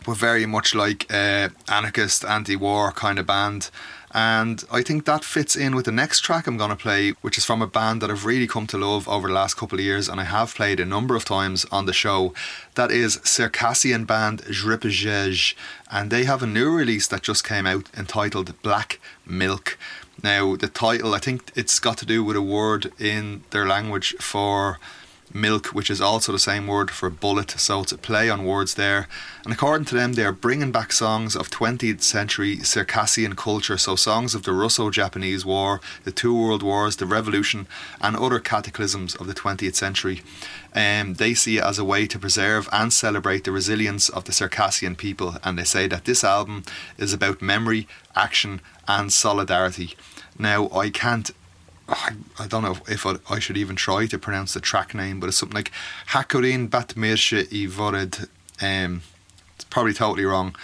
but 0.07 0.17
very 0.17 0.47
much 0.47 0.75
like 0.75 1.13
uh, 1.13 1.49
anarchist, 1.69 2.25
anti-war 2.25 2.93
kind 2.93 3.19
of 3.19 3.27
band. 3.27 3.71
And 4.13 4.65
I 4.73 4.83
think 4.83 5.05
that 5.05 5.25
fits 5.25 5.57
in 5.57 5.75
with 5.75 5.85
the 5.85 5.93
next 5.93 6.21
track 6.21 6.47
I'm 6.47 6.57
going 6.57 6.71
to 6.71 6.77
play, 6.77 7.11
which 7.21 7.37
is 7.37 7.45
from 7.45 7.61
a 7.61 7.67
band 7.67 8.01
that 8.01 8.11
I've 8.11 8.25
really 8.25 8.47
come 8.47 8.67
to 8.69 8.79
love 8.79 9.07
over 9.09 9.29
the 9.29 9.35
last 9.35 9.59
couple 9.59 9.79
of 9.79 9.85
years, 9.85 10.09
and 10.09 10.19
I 10.19 10.25
have 10.25 10.55
played 10.55 10.81
a 10.81 10.87
number 10.87 11.17
of 11.17 11.27
times 11.27 11.67
on 11.67 11.85
the 11.85 11.93
show. 11.93 12.33
That 12.77 12.91
is 12.91 13.21
Circassian 13.25 14.07
band 14.07 14.43
Jrpjej, 14.45 15.55
and 15.91 16.11
they 16.11 16.25
have 16.25 16.43
a 16.43 16.47
new 16.47 16.71
release 16.71 17.09
that 17.09 17.23
just 17.23 17.47
came 17.47 17.67
out 17.67 17.91
entitled 17.95 18.63
Black 18.63 19.01
Milk. 19.27 19.77
Now, 20.23 20.57
the 20.57 20.69
title, 20.69 21.15
I 21.15 21.19
think 21.19 21.53
it's 21.55 21.79
got 21.79 21.99
to 21.99 22.07
do 22.07 22.25
with 22.25 22.37
a 22.37 22.43
word 22.43 22.93
in 22.99 23.43
their 23.51 23.67
language 23.67 24.15
for 24.19 24.79
milk, 25.35 25.69
which 25.69 25.91
is 25.91 26.01
also 26.01 26.33
the 26.33 26.39
same 26.39 26.67
word 26.67 26.91
for 26.91 27.11
bullet, 27.11 27.51
so 27.53 27.81
it's 27.81 27.93
a 27.93 27.99
play 27.99 28.31
on 28.31 28.45
words 28.45 28.75
there. 28.75 29.09
And 29.45 29.53
according 29.53 29.87
to 29.87 29.95
them, 29.95 30.15
they 30.15 30.25
are 30.25 30.33
bringing 30.33 30.73
back 30.73 30.93
songs 30.93 31.37
of 31.37 31.51
20th 31.51 32.03
century 32.03 32.59
Circassian 32.59 33.37
culture, 33.37 33.79
so 33.79 33.97
songs 33.97 34.35
of 34.35 34.43
the 34.43 34.53
Russo 34.53 34.91
Japanese 34.91 35.45
War, 35.45 35.81
the 36.05 36.13
two 36.13 36.35
world 36.35 36.63
wars, 36.63 36.97
the 36.97 37.07
revolution, 37.07 37.67
and 38.01 38.17
other 38.17 38.39
cataclysms 38.39 39.15
of 39.15 39.27
the 39.27 39.35
20th 39.35 39.75
century. 39.75 40.23
Um, 40.75 41.15
they 41.15 41.35
see 41.35 41.59
it 41.59 41.65
as 41.65 41.79
a 41.79 41.85
way 41.85 42.07
to 42.07 42.19
preserve 42.19 42.69
and 42.73 42.93
celebrate 42.93 43.45
the 43.45 43.53
resilience 43.53 44.09
of 44.09 44.25
the 44.25 44.33
Circassian 44.33 44.97
people, 44.97 45.37
and 45.43 45.59
they 45.59 45.65
say 45.65 45.87
that 45.89 46.05
this 46.05 46.25
album 46.25 46.65
is 46.99 47.13
about 47.13 47.41
memory, 47.41 47.89
action, 48.15 48.61
and 48.87 49.13
solidarity. 49.13 49.97
Now, 50.39 50.69
I 50.71 50.91
can't 50.91 51.31
I, 51.89 52.15
I 52.39 52.47
don't 52.47 52.63
know 52.63 52.79
if 52.89 53.07
I, 53.07 53.17
I, 53.31 53.39
should 53.39 53.57
even 53.57 53.77
try 53.77 54.07
to 54.07 54.19
pronounce 54.19 54.55
the 54.55 54.61
track 54.61 54.95
name, 54.95 55.21
but 55.21 55.29
it's 55.29 55.37
something 55.37 55.55
like 55.55 55.71
Hakurin 56.09 56.69
Batmirsha 56.69 57.47
i 57.47 57.67
Vorid. 57.71 58.29
Um, 58.61 59.03
it's 59.55 59.65
probably 59.65 59.93
totally 59.93 60.25
wrong, 60.25 60.57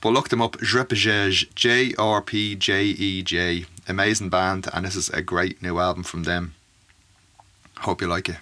but 0.00 0.10
look 0.10 0.28
them 0.28 0.42
up. 0.42 0.58
Jrpjej, 0.58 1.54
J 1.54 1.94
R 1.98 2.20
P 2.20 2.54
J 2.56 2.84
E 2.84 3.22
J. 3.22 3.64
Amazing 3.88 4.28
band, 4.28 4.68
and 4.72 4.84
this 4.84 4.96
is 4.96 5.08
a 5.10 5.22
great 5.22 5.62
new 5.62 5.78
album 5.78 6.02
from 6.02 6.24
them. 6.24 6.54
Hope 7.78 8.00
you 8.00 8.08
like 8.08 8.28
it. 8.28 8.36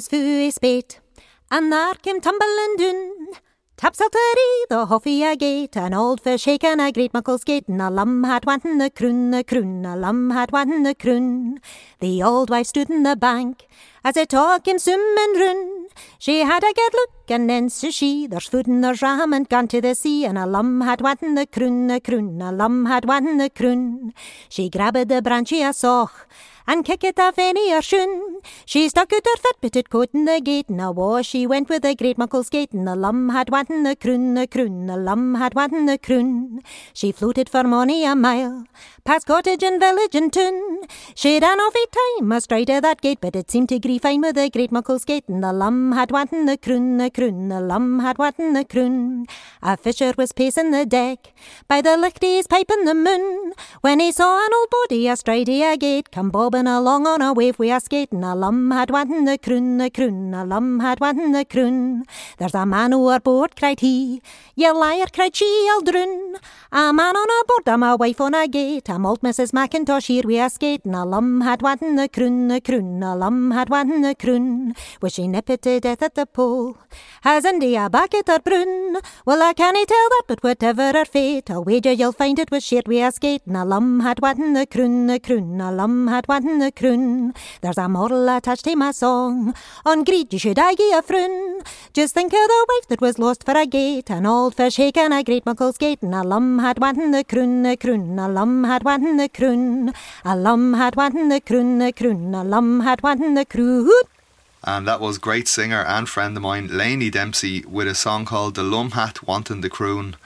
Was 0.00 0.08
fu 0.08 0.18
i 0.46 0.48
spet, 0.48 0.98
and 1.50 1.70
there 1.72 1.96
came 2.04 2.20
tumbling 2.26 2.74
doon. 2.80 2.98
Taps 3.76 4.00
out 4.00 4.12
the 4.12 4.66
the 4.70 4.86
huffy 4.86 5.22
a 5.30 5.36
gate, 5.36 5.76
an 5.76 5.92
old 5.92 6.22
fish 6.22 6.44
shaken 6.44 6.80
a 6.80 6.90
great 6.90 7.12
muckle 7.12 7.36
skate, 7.36 7.68
and 7.68 7.82
a 7.82 7.90
lamb 7.90 8.24
had 8.24 8.46
wantin 8.48 8.78
the 8.78 8.88
croon, 8.88 9.30
the 9.30 9.42
croon, 9.44 9.84
a 9.84 9.96
lamb 9.96 10.30
had 10.30 10.52
wantin 10.52 10.84
the 10.84 10.94
croon. 10.94 11.60
The 12.00 12.22
old 12.22 12.48
wife 12.48 12.68
stood 12.68 12.88
in 12.88 13.02
the 13.02 13.14
bank, 13.14 13.66
As 14.02 14.16
I 14.16 14.24
talk 14.24 14.66
him 14.66 14.78
sum 14.78 15.02
and 15.24 15.40
run, 15.42 15.88
she 16.18 16.40
had 16.40 16.62
a 16.62 16.72
good 16.72 16.94
look, 16.94 17.10
and 17.28 17.50
then 17.50 17.68
says 17.68 17.94
she, 17.94 18.26
There's 18.26 18.46
food 18.46 18.68
in 18.68 18.80
the 18.80 18.98
ram 19.02 19.34
and 19.34 19.46
gone 19.46 19.68
to 19.68 19.82
the 19.82 19.94
sea, 19.94 20.24
and 20.24 20.38
a 20.38 20.46
lum 20.46 20.80
had 20.80 21.00
watten 21.00 21.34
the 21.34 21.46
croon, 21.46 21.90
a 21.90 22.00
croon, 22.00 22.40
a 22.40 22.50
lum 22.50 22.86
had 22.86 23.04
watten 23.04 23.36
the 23.36 23.50
croon. 23.50 24.14
She 24.48 24.70
grabbed 24.70 25.08
the 25.10 25.20
branchy 25.20 25.60
a 25.62 25.74
soch, 25.74 26.26
and 26.70 26.84
kick 26.84 27.02
it 27.02 27.18
off 27.18 27.36
any 27.36 27.72
or 27.76 27.82
shun. 27.82 28.10
She 28.64 28.88
stuck 28.88 29.12
out 29.12 29.26
her 29.30 29.38
fat 29.44 29.56
bitted 29.60 29.90
coat 29.90 30.10
in 30.14 30.24
the 30.24 30.40
gate, 30.40 30.68
and 30.68 30.80
awa 30.80 31.22
she 31.24 31.40
went 31.52 31.68
with 31.68 31.84
a 31.84 31.94
great 31.96 32.16
muckle 32.22 32.44
skate, 32.44 32.72
and 32.72 32.86
the 32.86 32.94
lum 32.94 33.30
had 33.30 33.48
watten 33.50 33.82
the 33.82 33.96
croon, 33.96 34.38
a 34.38 34.46
croon, 34.46 34.86
the 34.86 34.96
lum 34.96 35.34
had 35.34 35.54
watten 35.54 35.86
the 35.86 35.98
croon. 35.98 36.60
She 36.92 37.10
floated 37.10 37.48
for 37.48 37.64
money 37.64 38.04
a 38.04 38.14
mile, 38.14 38.64
past 39.04 39.26
cottage 39.26 39.62
and 39.62 39.80
village 39.80 40.14
and 40.14 40.32
town. 40.32 40.80
She 41.14 41.38
ran 41.38 41.60
off 41.60 41.74
eight 41.76 41.92
time 41.92 42.32
astride 42.32 42.70
of 42.70 42.82
that 42.82 43.00
gate, 43.00 43.18
but 43.20 43.36
it 43.36 43.50
seemed 43.50 43.68
to 43.70 43.76
agree 43.76 43.98
fine 43.98 44.20
with 44.20 44.36
a 44.36 44.48
great 44.50 44.72
muckle 44.72 44.98
skate, 44.98 45.28
and 45.28 45.42
the 45.42 45.52
lum 45.52 45.92
had 45.92 46.10
watten 46.10 46.46
the 46.46 46.56
croon, 46.56 46.98
the 46.98 47.10
croon, 47.10 47.48
the 47.48 47.60
lum 47.60 48.00
had 48.00 48.18
watten 48.18 48.52
the 48.54 48.64
croon. 48.64 49.26
A 49.62 49.76
fisher 49.76 50.12
was 50.16 50.32
pacing 50.32 50.70
the 50.70 50.84
deck 50.86 51.32
by 51.68 51.80
the 51.80 51.96
lichty's 51.96 52.46
pipe 52.46 52.70
in 52.70 52.84
the 52.84 52.94
moon 52.94 53.52
when 53.80 54.00
he 54.00 54.12
saw 54.12 54.44
an 54.44 54.52
old 54.54 54.70
body 54.70 55.08
astride 55.08 55.48
a 55.48 55.76
gate 55.76 56.10
come 56.10 56.30
bobbing 56.30 56.66
along 56.66 57.06
on 57.06 57.22
a 57.22 57.32
wave 57.32 57.58
we 57.58 57.70
a 57.70 57.80
skating. 57.80 58.24
A 58.24 58.34
lum 58.34 58.70
had 58.70 58.90
watten 58.90 59.24
the 59.24 59.38
croon, 59.38 59.80
a 59.80 59.90
croon, 59.90 60.34
a 60.34 60.44
lum 60.44 60.80
had 60.80 61.00
watten 61.00 61.32
the 61.32 61.44
croon. 61.44 62.04
There's 62.38 62.54
a 62.54 62.66
man 62.66 62.92
overboard, 62.92 63.56
cried 63.56 63.80
he. 63.80 64.20
Ye 64.54 64.70
liar, 64.70 65.06
cried 65.12 65.34
she, 65.34 65.46
Eldrun. 65.72 66.36
A 66.72 66.92
man 66.92 67.16
on 67.16 67.30
a 67.30 67.44
board, 67.46 67.66
and 67.66 67.80
my 67.80 67.94
wife 67.94 68.20
on 68.20 68.34
a 68.34 68.46
gate. 68.46 68.89
I'm 68.90 69.06
old 69.06 69.20
Mrs. 69.20 69.52
Mackintosh 69.52 70.06
here 70.08 70.24
we 70.24 70.40
a 70.40 70.50
skating. 70.50 70.94
A 70.94 71.04
lum 71.04 71.42
had 71.42 71.60
watten 71.60 71.94
the 71.94 72.08
croon, 72.08 72.50
a 72.50 72.60
croon, 72.60 73.00
a 73.04 73.14
lum 73.14 73.52
had 73.52 73.68
watten 73.68 74.02
the 74.02 74.16
croon. 74.16 74.74
Was 75.00 75.14
she 75.14 75.28
nipped 75.28 75.62
to 75.62 75.78
death 75.78 76.02
at 76.02 76.16
the 76.16 76.26
pole? 76.26 76.76
Has 77.22 77.44
India 77.44 77.88
back 77.88 78.14
at 78.14 78.26
her 78.26 78.40
brun? 78.40 78.96
Well, 79.24 79.42
I 79.42 79.52
can't 79.52 79.76
tell 79.86 80.08
that, 80.14 80.24
but 80.26 80.42
whatever 80.42 80.90
her 80.92 81.04
fate, 81.04 81.50
I'll 81.52 81.62
wager 81.62 81.92
you'll 81.92 82.10
find 82.12 82.36
it 82.40 82.50
was 82.50 82.64
shared 82.64 82.88
we 82.88 83.00
a 83.00 83.12
skating. 83.12 83.54
A 83.54 83.64
lum 83.64 84.00
had 84.00 84.20
watten 84.20 84.54
the 84.54 84.66
croon, 84.66 85.08
a 85.08 85.20
croon, 85.20 85.60
a 85.60 85.70
lum 85.70 86.08
had 86.08 86.26
watten 86.26 86.58
the 86.58 86.72
croon. 86.72 87.32
There's 87.60 87.78
a 87.78 87.88
moral 87.88 88.28
attached 88.28 88.64
to 88.64 88.74
my 88.74 88.90
song. 88.90 89.54
On 89.86 90.02
greed 90.02 90.32
you 90.32 90.40
should 90.40 90.58
I 90.58 90.74
gie 90.74 90.92
a 90.92 91.02
frun. 91.02 91.62
Just 91.92 92.14
think 92.14 92.32
of 92.32 92.48
the 92.54 92.66
wife 92.68 92.88
that 92.88 93.00
was 93.00 93.20
lost 93.20 93.44
for 93.44 93.56
a 93.56 93.66
gate, 93.66 94.10
an 94.10 94.26
old 94.26 94.56
fish 94.56 94.74
shaking 94.74 95.12
a 95.12 95.22
great 95.22 95.46
muckle 95.46 95.72
skate, 95.72 96.02
and 96.02 96.14
a 96.14 96.22
lum 96.24 96.58
had 96.58 96.78
watten 96.78 97.12
the 97.12 97.22
croon, 97.22 97.64
a 97.66 97.76
croon, 97.76 98.18
a 98.18 98.28
lum 98.28 98.64
had 98.64 98.79
watten 98.82 99.16
the 99.16 99.28
croon. 99.28 99.92
A 100.24 100.36
lum 100.36 100.74
had 100.74 100.96
watten 100.96 101.28
the 101.28 101.40
croon, 101.40 101.80
a 101.82 101.92
croon, 101.92 102.34
a 102.34 102.44
lum 102.44 102.80
had 102.80 103.02
watten 103.02 103.34
the 103.34 103.44
croon. 103.44 103.90
And 104.62 104.86
that 104.86 105.00
was 105.00 105.16
great 105.18 105.48
singer 105.48 105.82
and 105.82 106.08
friend 106.08 106.36
of 106.36 106.42
mine, 106.42 106.68
Lainey 106.68 107.08
Dempsey, 107.08 107.64
with 107.66 107.88
a 107.88 107.94
song 107.94 108.26
called 108.26 108.54
The 108.54 108.62
Lum 108.62 108.90
Hat 108.90 109.26
Wantin' 109.26 109.62
the 109.62 109.70
Croon. 109.70 110.16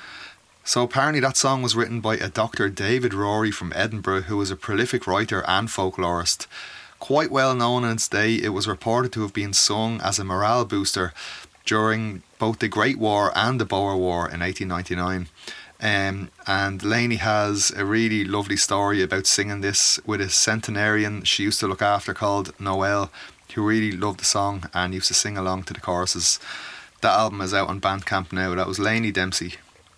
So 0.65 0.83
apparently 0.83 1.21
that 1.21 1.37
song 1.37 1.63
was 1.63 1.77
written 1.77 2.01
by 2.01 2.17
a 2.17 2.29
Dr. 2.29 2.69
David 2.69 3.13
Rorie 3.13 3.53
from 3.53 3.73
Edinburgh, 3.77 4.23
who 4.23 4.39
was 4.39 4.51
a 4.51 4.57
prolific 4.57 5.07
writer 5.07 5.45
and 5.47 5.69
folklorist. 5.69 6.47
Quite 6.99 7.31
well 7.31 7.55
known 7.55 7.85
in 7.85 7.91
its 7.93 8.09
day, 8.09 8.35
it 8.35 8.49
was 8.49 8.67
reported 8.67 9.13
to 9.13 9.23
have 9.23 9.33
been 9.33 9.53
sung 9.53 10.01
as 10.01 10.19
a 10.19 10.25
morale 10.25 10.65
booster 10.65 11.13
during 11.65 12.23
both 12.39 12.59
the 12.59 12.69
Great 12.69 12.99
War 12.99 13.31
and 13.37 13.61
the 13.61 13.65
Boer 13.65 13.97
War 13.97 14.29
in 14.29 14.41
1899. 14.41 15.29
Um, 15.85 16.31
and 16.47 16.83
Lainey 16.83 17.17
has 17.17 17.71
a 17.77 17.85
really 17.85 18.25
lovely 18.25 18.57
story 18.57 19.03
about 19.03 19.27
singing 19.27 19.61
this 19.61 20.01
with 20.07 20.23
a 20.23 20.31
centenarian 20.31 21.25
she 21.25 21.43
used 21.43 21.61
to 21.61 21.69
look 21.69 21.83
after 21.83 22.15
called 22.15 22.59
Noel, 22.59 23.11
who 23.55 23.63
really 23.63 23.93
loved 23.93 24.21
the 24.21 24.25
song 24.25 24.71
and 24.73 24.95
used 24.95 25.09
to 25.09 25.15
sing 25.15 25.37
along 25.37 25.65
to 25.65 25.75
the 25.75 25.81
choruses. 25.81 26.41
That 27.03 27.13
album 27.13 27.43
is 27.43 27.53
out 27.53 27.69
on 27.69 27.83
Bandcamp 27.83 28.33
now. 28.33 28.55
That 28.55 28.67
was 28.67 28.79
Lainey 28.79 29.13
Dempsey. 29.13 29.57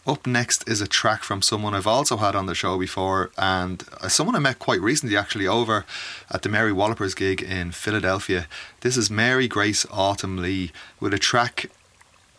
Up 0.09 0.27
next 0.27 0.69
is 0.69 0.81
a 0.81 0.89
track 0.89 1.23
from 1.23 1.41
someone 1.41 1.73
I've 1.73 1.87
also 1.87 2.17
had 2.17 2.35
on 2.35 2.47
the 2.47 2.55
show 2.55 2.77
before, 2.79 3.31
and 3.39 3.85
uh, 4.01 4.09
someone 4.09 4.35
I 4.35 4.41
met 4.41 4.59
quite 4.59 4.81
recently 4.81 5.17
actually 5.17 5.47
over 5.47 5.85
at 6.31 6.43
the 6.43 6.49
Mary 6.49 6.73
Wallopers 6.73 7.15
gig 7.15 7.43
in 7.43 7.71
Philadelphia. 7.71 8.49
This 8.81 8.97
is 8.97 9.09
Mary 9.09 9.47
Grace 9.47 9.87
Autumn 9.93 10.39
Lee 10.39 10.73
with 10.99 11.15
a 11.15 11.19
track. 11.19 11.71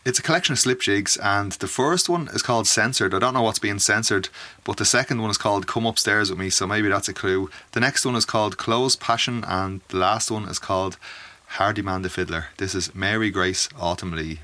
It's 0.07 0.19
a 0.19 0.23
collection 0.23 0.53
of 0.53 0.59
slip 0.59 0.79
jigs, 0.79 1.17
and 1.17 1.51
the 1.51 1.67
first 1.67 2.07
one 2.07 2.29
is 2.29 2.41
called 2.41 2.65
Censored. 2.65 3.13
I 3.13 3.19
don't 3.19 3.33
know 3.33 3.41
what's 3.41 3.59
being 3.59 3.77
censored, 3.77 4.29
but 4.63 4.77
the 4.77 4.85
second 4.85 5.21
one 5.21 5.29
is 5.29 5.37
called 5.37 5.67
Come 5.67 5.85
Upstairs 5.85 6.29
with 6.29 6.39
Me, 6.39 6.49
so 6.49 6.65
maybe 6.65 6.87
that's 6.87 7.09
a 7.09 7.13
clue. 7.13 7.49
The 7.73 7.81
next 7.81 8.05
one 8.05 8.15
is 8.15 8.23
called 8.23 8.55
Chloe's 8.55 8.95
Passion, 8.95 9.43
and 9.45 9.81
the 9.89 9.97
last 9.97 10.31
one 10.31 10.45
is 10.45 10.59
called 10.59 10.95
Hardiman 11.57 12.03
the 12.03 12.09
Fiddler. 12.09 12.45
This 12.55 12.73
is 12.73 12.95
Mary 12.95 13.29
Grace 13.29 13.67
Autumn 13.77 14.13
Lee. 14.13 14.39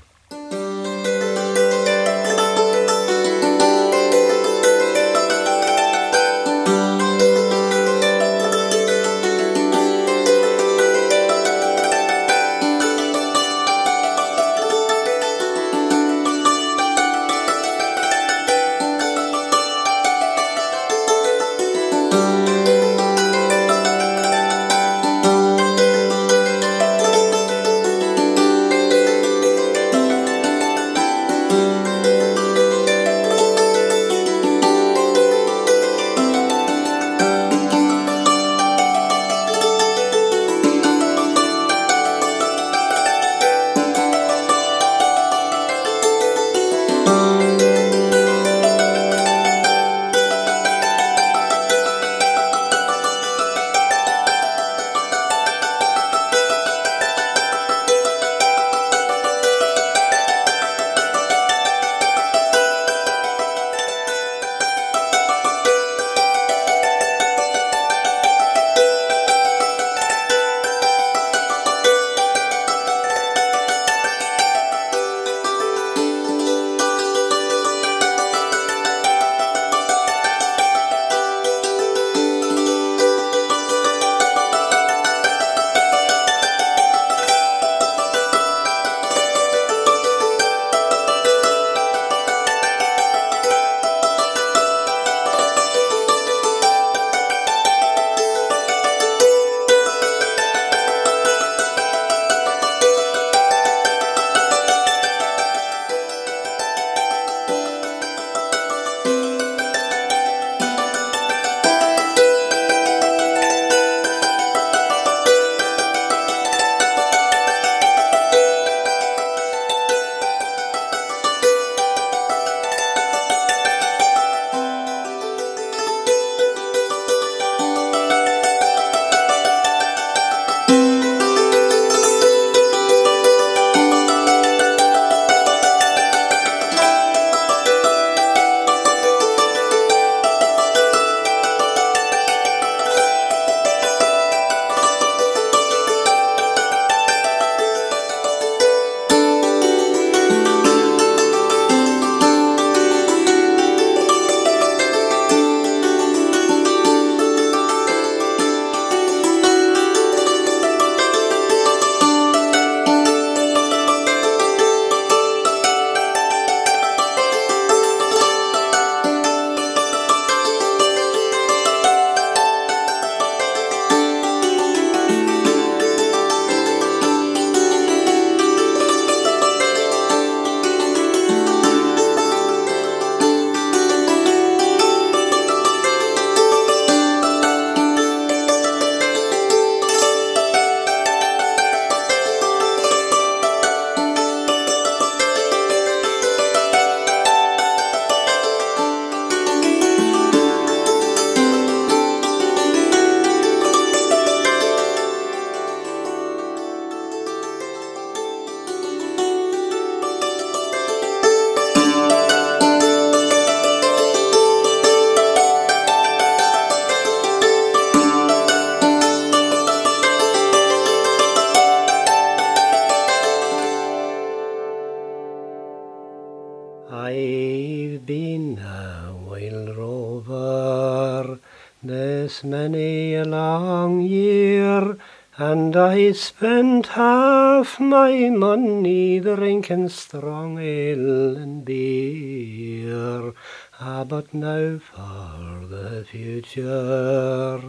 Spent 236.14 236.86
half 236.88 237.78
my 237.80 238.30
money 238.30 239.20
drinking 239.20 239.88
strong 239.88 240.58
ale 240.58 241.36
and 241.36 241.64
beer. 241.64 243.32
Ah, 243.80 244.04
but 244.04 244.32
now 244.32 244.78
for 244.78 245.66
the 245.66 246.04
future, 246.08 247.60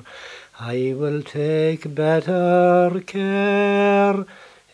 I 0.60 0.93
will 0.95 1.23
take 1.23 1.93
better 1.95 3.01
care 3.05 4.25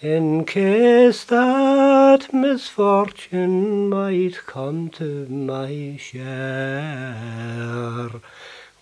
in 0.01 0.45
case 0.45 1.23
that 1.25 2.34
misfortune 2.34 3.89
might 3.89 4.45
come 4.45 4.89
to 4.89 5.25
my 5.27 5.95
share. 5.99 6.31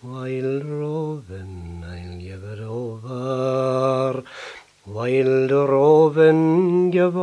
While 0.02 0.62
roving, 0.62 1.84
I'll 1.86 2.18
give 2.20 2.44
it 2.46 2.62
over. 2.62 4.24
Wild 4.92 5.52
roving 5.52 6.90
give 6.90 7.16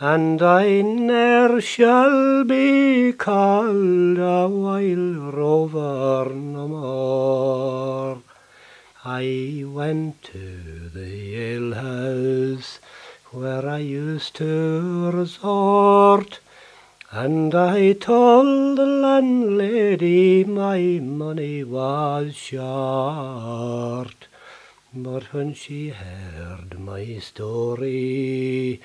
and 0.00 0.40
I 0.40 0.80
ne'er 0.80 1.60
shall 1.60 2.44
be 2.44 3.12
called 3.12 4.16
a 4.16 4.48
wild 4.48 5.34
rover 5.34 6.32
no 6.34 6.66
more. 6.66 8.22
I 9.04 9.64
went 9.66 10.22
to 10.22 10.88
the 10.94 11.56
alehouse 11.56 12.80
where 13.30 13.68
I 13.68 13.80
used 13.80 14.34
to 14.36 15.10
resort, 15.10 16.40
and 17.10 17.54
I 17.54 17.92
told 17.92 18.78
the 18.78 18.86
landlady 18.86 20.42
my 20.44 20.78
money 21.02 21.64
was 21.64 22.34
short. 22.34 24.26
But 24.96 25.32
when 25.32 25.54
she 25.54 25.88
heard 25.88 26.78
my 26.78 27.18
story, 27.18 28.80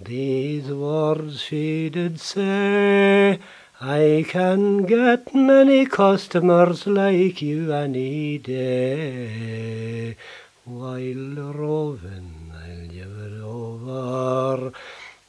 these 0.00 0.68
words 0.68 1.40
she 1.40 1.88
did 1.90 2.20
say, 2.20 3.40
I 3.80 4.24
can 4.28 4.84
get 4.84 5.34
many 5.34 5.86
customers 5.86 6.86
like 6.86 7.42
you 7.42 7.72
any 7.72 8.38
day. 8.38 10.16
While 10.64 11.52
roving, 11.52 12.52
I'll 12.54 12.86
give 12.86 13.18
it 13.18 13.42
over. 13.42 14.72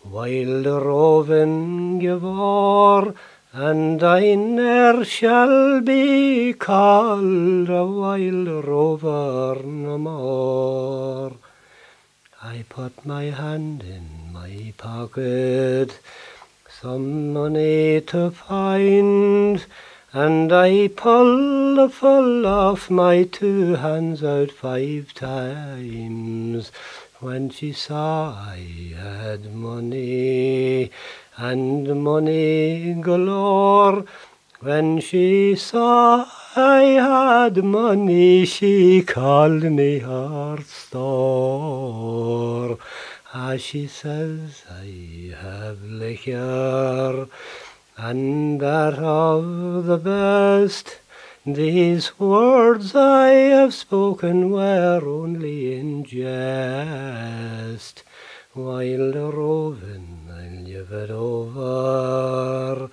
While 0.03 0.81
roving, 0.81 1.97
give 1.97 2.23
o'er, 2.23 3.15
and 3.57 4.03
I 4.03 4.35
ne'er 4.35 5.05
shall 5.05 5.79
be 5.79 6.51
called 6.51 7.69
a 7.69 7.85
wild 7.85 8.65
rover 8.65 9.61
no 9.63 9.97
more. 9.97 11.31
I 12.43 12.65
put 12.67 13.05
my 13.05 13.23
hand 13.43 13.81
in 13.81 14.33
my 14.33 14.73
pocket, 14.75 15.97
some 16.67 17.31
money 17.31 18.01
to 18.01 18.31
find, 18.31 19.65
and 20.11 20.51
I 20.51 20.89
pull 20.89 21.75
the 21.75 21.87
full 21.87 22.45
off 22.45 22.89
my 22.89 23.23
two 23.23 23.75
hands 23.75 24.21
out 24.21 24.51
five 24.51 25.13
times. 25.13 26.73
When 27.21 27.49
she 27.49 27.71
saw 27.71 28.31
I 28.31 28.93
had 28.97 29.55
money, 29.55 30.91
and 31.37 32.03
money 32.03 32.93
galore, 33.01 34.05
when 34.61 34.99
she 34.99 35.55
saw 35.55 36.25
I 36.55 36.83
had 36.83 37.63
money, 37.63 38.45
she 38.45 39.03
called 39.03 39.63
me 39.63 39.99
her 39.99 40.57
store. 40.63 42.77
As 43.33 43.61
she 43.61 43.87
says, 43.87 44.63
I 44.71 45.35
have 45.41 45.83
liquor, 45.83 47.27
and 47.97 48.61
that 48.61 48.97
of 48.97 49.85
the 49.85 49.97
best. 49.97 50.99
These 51.45 52.17
words 52.17 52.95
I 52.95 53.27
have 53.27 53.73
spoken 53.73 54.49
were 54.49 55.01
only 55.05 55.77
in 55.77 56.05
jest. 56.05 58.03
While 58.53 59.31
roving, 59.31 60.24
I'll 60.65 61.11
over. 61.11 62.89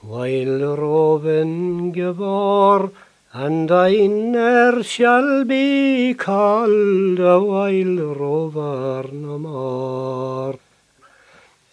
While 0.00 0.76
roving, 0.76 1.92
give 1.92 2.20
o'er, 2.20 2.90
and 3.32 3.70
I 3.70 4.06
ne'er 4.06 4.82
shall 4.82 5.44
be 5.44 6.14
called 6.14 7.18
a 7.18 7.38
wild 7.40 7.98
rover 8.18 9.08
no 9.12 9.38
more. 9.38 10.58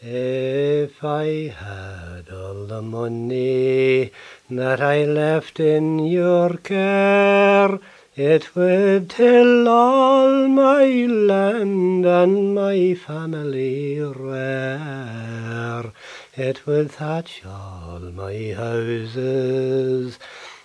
If 0.01 1.03
I 1.03 1.53
had 1.57 2.29
all 2.33 2.65
the 2.65 2.81
money 2.81 4.11
that 4.49 4.81
I 4.81 5.05
left 5.05 5.59
in 5.59 5.99
your 5.99 6.57
care, 6.57 7.79
it 8.19 8.53
would 8.53 9.09
till 9.09 9.65
all 9.69 10.49
my 10.49 10.85
land 11.05 12.05
and 12.05 12.53
my 12.53 12.93
family 12.93 13.97
rare. 14.01 15.85
It 16.35 16.67
would 16.67 16.91
thatch 16.91 17.43
all 17.45 18.01
my 18.01 18.53
houses, 18.57 20.19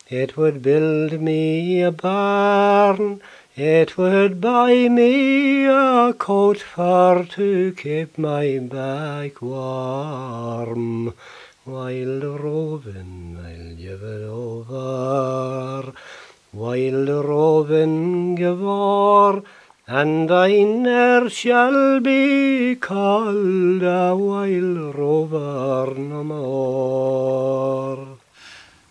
it 0.09 0.37
would 0.37 0.63
build 0.63 1.21
me 1.21 1.81
a 1.83 1.93
barn, 1.93 3.21
it 3.55 3.97
would 3.97 4.41
buy 4.41 4.89
me 4.89 5.67
a 5.67 6.13
coat 6.19 6.59
for 6.59 7.25
to 7.37 7.73
keep 7.77 8.19
my 8.19 8.59
back 8.59 9.41
warm. 9.41 11.15
While 11.65 12.37
roving, 12.37 13.39
I'll 13.39 13.77
give 13.77 14.03
it 14.03 14.25
over. 14.25 15.95
While 16.55 17.11
o'er, 17.11 17.67
and 19.89 20.31
I 20.31 20.63
ne'er 20.63 21.29
shall 21.29 21.99
be 21.99 22.77
called 22.77 23.83
a 23.83 24.15
wild 24.15 24.95
rover 24.95 25.93
no 25.97 26.23
more. 26.23 28.07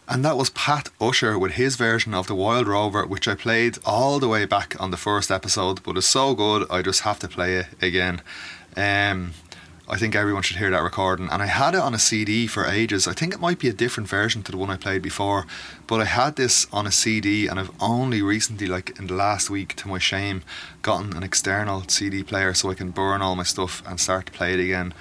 And 0.10 0.26
that 0.26 0.36
was 0.36 0.50
Pat 0.50 0.90
Usher 1.00 1.40
with 1.40 1.54
his 1.54 1.78
version 1.78 2.14
of 2.14 2.28
The 2.28 2.36
Wild 2.36 2.68
Rover, 2.68 3.06
which 3.06 3.30
I 3.30 3.36
played 3.36 3.78
all 3.86 4.20
the 4.20 4.28
way 4.28 4.44
back 4.44 4.76
on 4.78 4.92
the 4.92 4.98
first 4.98 5.32
episode, 5.32 5.82
but 5.84 5.96
it's 5.96 6.06
so 6.06 6.36
good 6.36 6.68
I 6.70 6.82
just 6.82 7.04
have 7.04 7.20
to 7.20 7.30
play 7.30 7.56
it 7.56 7.68
again. 7.82 8.22
Um, 8.76 9.36
I 9.94 9.98
think 9.98 10.16
everyone 10.16 10.42
should 10.42 10.58
hear 10.58 10.72
that 10.72 10.82
recording. 10.82 11.30
And 11.30 11.40
I 11.40 11.46
had 11.46 11.76
it 11.76 11.80
on 11.80 11.94
a 11.94 12.00
CD 12.00 12.48
for 12.48 12.66
ages. 12.66 13.08
I 13.08 13.14
think 13.14 13.32
it 13.32 13.40
might 13.40 13.60
be 13.60 13.70
a 13.70 13.74
different 13.74 14.10
version 14.10 14.42
to 14.42 14.52
the 14.52 14.58
one 14.58 14.72
I 14.72 14.76
played 14.76 15.04
before, 15.04 15.46
but 15.86 16.02
I 16.02 16.06
had 16.06 16.36
this 16.36 16.66
on 16.74 16.88
a 16.88 16.92
CD, 16.92 17.46
and 17.46 17.60
I've 17.60 17.70
only 17.80 18.24
recently, 18.24 18.66
like 18.66 18.98
in 18.98 19.06
the 19.06 19.14
last 19.14 19.52
week, 19.52 19.76
to 19.76 19.88
my 19.88 20.00
shame, 20.00 20.42
gotten 20.82 21.16
an 21.16 21.22
external 21.22 21.88
CD 21.88 22.24
player 22.24 22.56
so 22.56 22.72
I 22.72 22.74
can 22.74 22.90
burn 22.90 23.22
all 23.22 23.36
my 23.36 23.44
stuff 23.44 23.84
and 23.86 24.00
start 24.00 24.26
to 24.26 24.32
play 24.32 24.56
it 24.56 24.60
again. 24.60 24.96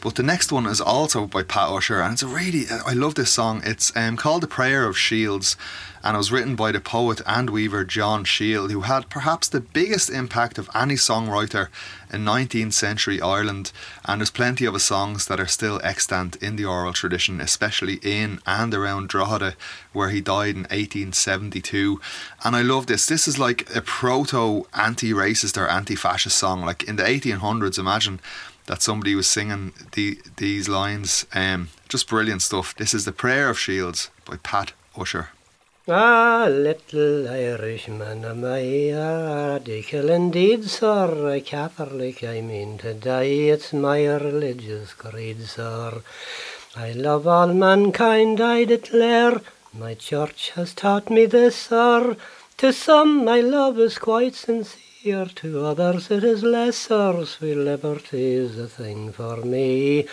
But 0.00 0.14
the 0.14 0.22
next 0.22 0.52
one 0.52 0.66
is 0.66 0.80
also 0.80 1.26
by 1.26 1.42
Pat 1.42 1.70
Usher, 1.70 2.00
and 2.00 2.12
it's 2.12 2.22
a 2.22 2.28
really 2.28 2.66
I 2.86 2.92
love 2.92 3.16
this 3.16 3.32
song. 3.32 3.62
It's 3.64 3.90
um, 3.96 4.16
called 4.16 4.42
"The 4.42 4.46
Prayer 4.46 4.84
of 4.84 4.96
Shields," 4.96 5.56
and 6.02 6.14
it 6.14 6.18
was 6.18 6.32
written 6.32 6.56
by 6.56 6.72
the 6.72 6.80
poet 6.80 7.20
and 7.26 7.50
weaver 7.50 7.84
John 7.84 8.24
Sheil, 8.24 8.68
who 8.68 8.82
had 8.82 9.10
perhaps 9.10 9.48
the 9.48 9.60
biggest 9.60 10.10
impact 10.10 10.58
of 10.58 10.70
any 10.74 10.94
songwriter 10.94 11.68
in 12.12 12.24
19th 12.24 12.72
century 12.72 13.20
Ireland. 13.20 13.72
And 14.04 14.20
there's 14.20 14.30
plenty 14.30 14.64
of 14.64 14.74
his 14.74 14.84
songs 14.84 15.26
that 15.26 15.40
are 15.40 15.46
still 15.46 15.80
extant 15.82 16.36
in 16.36 16.56
the 16.56 16.64
oral 16.64 16.92
tradition, 16.92 17.40
especially 17.40 17.98
in 18.02 18.40
and 18.46 18.74
around 18.74 19.08
Drogheda, 19.08 19.54
where 19.92 20.10
he 20.10 20.20
died 20.20 20.54
in 20.54 20.62
1872. 20.62 22.00
And 22.44 22.56
I 22.56 22.62
love 22.62 22.86
this. 22.86 23.06
This 23.06 23.28
is 23.28 23.38
like 23.38 23.74
a 23.74 23.80
proto 23.80 24.66
anti-racist 24.74 25.60
or 25.60 25.68
anti-fascist 25.68 26.36
song. 26.36 26.62
Like 26.64 26.84
in 26.84 26.96
the 26.96 27.04
1800s, 27.04 27.78
imagine 27.78 28.20
that 28.66 28.82
somebody 28.82 29.14
was 29.14 29.26
singing 29.26 29.72
the, 29.92 30.18
these 30.36 30.68
lines. 30.68 31.26
Um, 31.34 31.70
just 31.88 32.08
brilliant 32.08 32.42
stuff. 32.42 32.74
This 32.76 32.94
is 32.94 33.04
The 33.04 33.12
Prayer 33.12 33.48
of 33.48 33.58
Shields 33.58 34.10
by 34.24 34.36
Pat 34.36 34.72
Usher. 34.96 35.30
Ah, 35.90 36.46
little 36.50 37.26
Irishman, 37.26 38.22
am 38.22 38.44
I 38.44 38.58
a 38.92 39.54
radical 39.54 40.10
indeed, 40.10 40.64
sir? 40.68 41.34
A 41.36 41.40
Catholic, 41.40 42.22
I 42.22 42.42
mean 42.42 42.76
to 42.78 42.92
die. 42.92 43.48
It's 43.54 43.72
my 43.72 44.04
religious 44.04 44.92
creed, 44.92 45.40
sir. 45.44 46.02
I 46.76 46.92
love 46.92 47.26
all 47.26 47.54
mankind, 47.54 48.38
I 48.38 48.64
declare. 48.64 49.40
My 49.72 49.94
church 49.94 50.50
has 50.56 50.74
taught 50.74 51.08
me 51.08 51.24
this, 51.24 51.56
sir. 51.56 52.18
To 52.58 52.70
some 52.70 53.24
my 53.24 53.40
love 53.40 53.78
is 53.78 53.96
quite 53.96 54.34
sincere, 54.34 55.24
to 55.36 55.64
others 55.64 56.10
it 56.10 56.22
is 56.22 56.42
lesser. 56.42 57.24
Sweet 57.24 57.54
liberty 57.54 58.34
is 58.34 58.58
a 58.58 58.68
thing 58.68 59.10
for 59.10 59.38
me. 59.38 60.06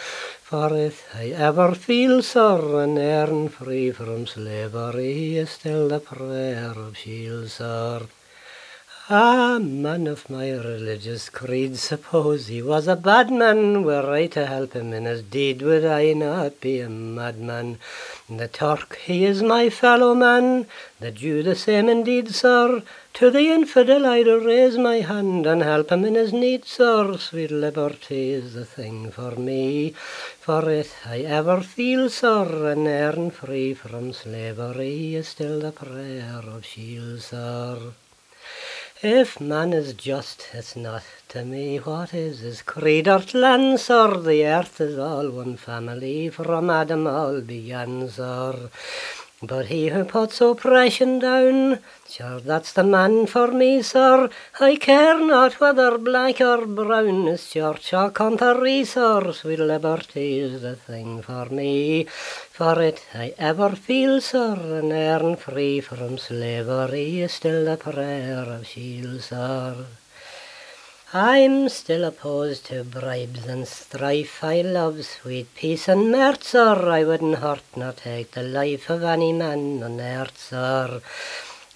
For 0.45 0.77
if 0.77 1.09
I 1.15 1.29
ever 1.29 1.73
feel 1.73 2.21
sore 2.21 2.83
and 2.83 2.99
earn 2.99 3.49
free 3.49 3.89
from 3.89 4.27
slavery, 4.27 5.37
is 5.37 5.49
still 5.49 5.87
the 5.87 5.99
prayer 5.99 6.69
of 6.69 6.95
Sheil, 6.95 7.47
sir. 7.47 8.01
Ah, 9.09 9.57
man 9.59 10.05
of 10.05 10.29
my 10.29 10.51
religious 10.51 11.29
creed, 11.29 11.79
suppose 11.79 12.45
he 12.45 12.61
was 12.61 12.87
a 12.87 12.95
bad 12.95 13.31
man, 13.31 13.83
were 13.83 14.07
I 14.11 14.27
to 14.37 14.45
help 14.45 14.73
him 14.73 14.93
in 14.93 15.05
his 15.05 15.23
deed, 15.23 15.63
would 15.63 15.83
I 15.83 16.13
not 16.13 16.61
be 16.61 16.79
a 16.79 16.89
madman? 16.89 17.79
The 18.29 18.47
Turk, 18.47 18.99
he 19.03 19.25
is 19.25 19.41
my 19.41 19.71
fellow 19.71 20.13
man, 20.13 20.67
the 20.99 21.09
Jew 21.09 21.41
the 21.41 21.55
same 21.55 21.89
indeed, 21.89 22.35
sir. 22.35 22.83
To 23.19 23.31
the 23.31 23.49
infidel 23.49 24.05
I'd 24.05 24.27
raise 24.27 24.77
my 24.77 24.97
hand 24.99 25.45
and 25.45 25.61
help 25.61 25.89
him 25.89 26.03
in 26.03 26.15
his 26.15 26.33
need, 26.33 26.65
sir. 26.65 27.15
Sweet 27.17 27.49
liberty 27.49 28.31
is 28.31 28.55
the 28.55 28.65
thing 28.65 29.09
for 29.09 29.31
me, 29.37 29.91
for 30.41 30.69
if 30.69 31.07
I 31.07 31.19
ever 31.19 31.61
feel, 31.61 32.09
sir, 32.09 32.69
and 32.73 32.85
earn 32.85 33.31
free 33.31 33.73
from 33.73 34.11
slavery, 34.11 35.15
is 35.15 35.29
still 35.29 35.61
the 35.61 35.71
prayer 35.71 36.41
of 36.45 36.65
Sheil, 36.65 37.21
sir. 37.21 37.93
If 39.01 39.39
man 39.39 39.71
is 39.71 39.93
just, 39.93 40.49
it's 40.51 40.75
not 40.75 41.03
to 41.29 41.45
me 41.45 41.77
what 41.77 42.13
is 42.13 42.39
his 42.39 42.61
creed 42.63 43.07
or 43.07 43.23
land, 43.33 43.79
sir. 43.79 44.17
The 44.17 44.45
earth 44.45 44.81
is 44.81 44.99
all 44.99 45.29
one 45.29 45.55
family, 45.55 46.27
from 46.27 46.69
Adam 46.69 47.07
all 47.07 47.39
began, 47.39 48.09
sir. 48.09 48.69
But 49.47 49.67
he 49.67 49.89
who 49.89 50.05
puts 50.05 50.41
oppression 50.41 51.19
down, 51.19 51.79
sure 52.09 52.39
that's 52.39 52.71
the 52.73 52.83
man 52.83 53.27
for 53.27 53.49
me, 53.51 53.81
sir. 53.81 54.29
I 54.59 54.75
care 54.75 55.19
not 55.19 55.59
whether 55.59 55.97
black 55.99 56.41
or 56.41 56.65
brown, 56.65 57.27
is 57.27 57.49
church 57.49 57.93
or 57.93 58.09
country, 58.09 58.83
sir. 58.85 59.31
Sweet 59.33 59.59
liberty 59.59 60.39
is 60.39 60.61
the 60.61 60.75
thing 60.75 61.21
for 61.21 61.45
me. 61.45 62.05
For 62.05 62.81
it 62.81 63.05
I 63.13 63.35
ever 63.37 63.71
feel, 63.75 64.19
sir, 64.19 64.55
and 64.79 64.91
earn 64.91 65.35
free 65.35 65.79
from 65.79 66.17
slavery 66.17 67.21
is 67.21 67.33
still 67.33 67.65
the 67.65 67.77
prayer 67.77 68.45
of 68.45 68.65
Sheil, 68.65 69.19
sir. 69.19 69.85
I'm 71.17 71.69
still 71.69 72.03
opposed 72.03 72.65
to 72.65 72.83
bribes 72.83 73.45
and 73.45 73.65
strife. 73.65 74.43
I 74.43 74.59
love 74.59 75.05
sweet 75.05 75.47
peace 75.55 75.87
and 75.87 76.11
mirth, 76.11 76.43
sir. 76.43 76.89
I 76.89 77.05
wouldn't 77.05 77.37
hurt 77.37 77.63
nor 77.77 77.93
take 77.93 78.31
the 78.31 78.43
life 78.43 78.89
of 78.89 79.01
any 79.01 79.31
man 79.31 79.81
on 79.81 80.01
earth, 80.01 80.37
sir. 80.37 80.99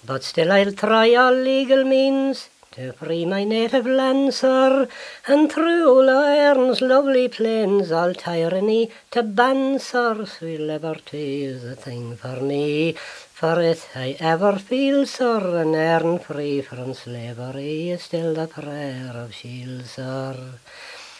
But 0.04 0.24
still 0.24 0.52
I'll 0.52 0.72
try 0.72 1.14
all 1.14 1.32
legal 1.32 1.84
means 1.84 2.50
to 2.72 2.92
free 2.92 3.24
my 3.24 3.44
native 3.44 3.86
land, 3.86 4.34
sir, 4.34 4.86
and 5.26 5.50
through 5.50 6.06
Erin's 6.06 6.82
lovely 6.82 7.26
plains 7.28 7.90
all 7.90 8.12
tyranny 8.12 8.90
to 9.10 9.22
ban, 9.22 9.78
sir. 9.78 10.26
Sweet 10.26 10.60
liberty 10.60 11.44
is 11.44 11.62
the 11.62 11.76
thing 11.76 12.14
for 12.14 12.42
me. 12.42 12.94
For 13.40 13.58
if 13.62 13.96
I 13.96 14.18
ever 14.20 14.58
feel, 14.58 15.06
sir, 15.06 15.62
and 15.62 15.74
earn 15.74 16.18
free 16.18 16.60
from 16.60 16.92
slavery, 16.92 17.88
is 17.88 18.02
still 18.02 18.34
the 18.34 18.46
prayer 18.46 19.12
of 19.14 19.32
Sheil, 19.32 19.80
sir. 19.82 20.36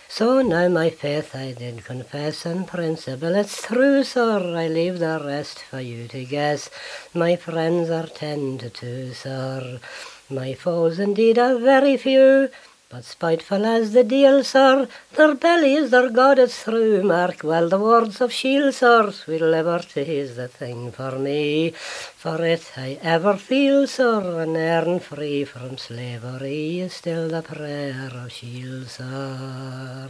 So 0.06 0.42
now 0.42 0.68
my 0.68 0.90
faith 0.90 1.34
I 1.34 1.52
did 1.52 1.82
confess, 1.82 2.44
and 2.44 2.68
principle 2.68 3.34
it's 3.34 3.62
true, 3.62 4.04
sir. 4.04 4.54
I 4.54 4.68
leave 4.68 4.98
the 4.98 5.18
rest 5.24 5.60
for 5.60 5.80
you 5.80 6.08
to 6.08 6.26
guess. 6.26 6.68
My 7.14 7.36
friends 7.36 7.88
are 7.88 8.06
ten 8.06 8.58
to 8.58 8.68
two, 8.68 9.14
sir. 9.14 9.80
My 10.28 10.52
foes 10.52 10.98
indeed 10.98 11.38
are 11.38 11.56
very 11.56 11.96
few. 11.96 12.50
But 12.90 13.04
spiteful 13.04 13.66
as 13.66 13.92
the 13.92 14.02
deal, 14.02 14.42
are, 14.52 14.88
their 15.14 15.36
bellies 15.36 15.90
their 15.90 16.10
God 16.10 16.40
it's 16.40 16.64
through. 16.64 17.04
Mark 17.04 17.44
well 17.44 17.68
the 17.68 17.78
words 17.78 18.20
of 18.20 18.32
Sheil, 18.32 18.72
sir, 18.72 19.12
sweet 19.12 19.42
liberty 19.42 20.18
is 20.18 20.34
the 20.34 20.48
thing 20.48 20.90
for 20.90 21.16
me. 21.16 21.70
For 21.70 22.44
it 22.44 22.72
I 22.76 22.98
ever 23.00 23.36
feel, 23.36 23.86
sir, 23.86 24.42
and 24.42 24.56
earn 24.56 24.98
free 24.98 25.44
from 25.44 25.78
slavery 25.78 26.80
is 26.80 26.94
still 26.94 27.28
the 27.28 27.42
prayer 27.42 28.10
of 28.12 28.32
Sheil, 28.32 28.84
sir. 28.86 30.08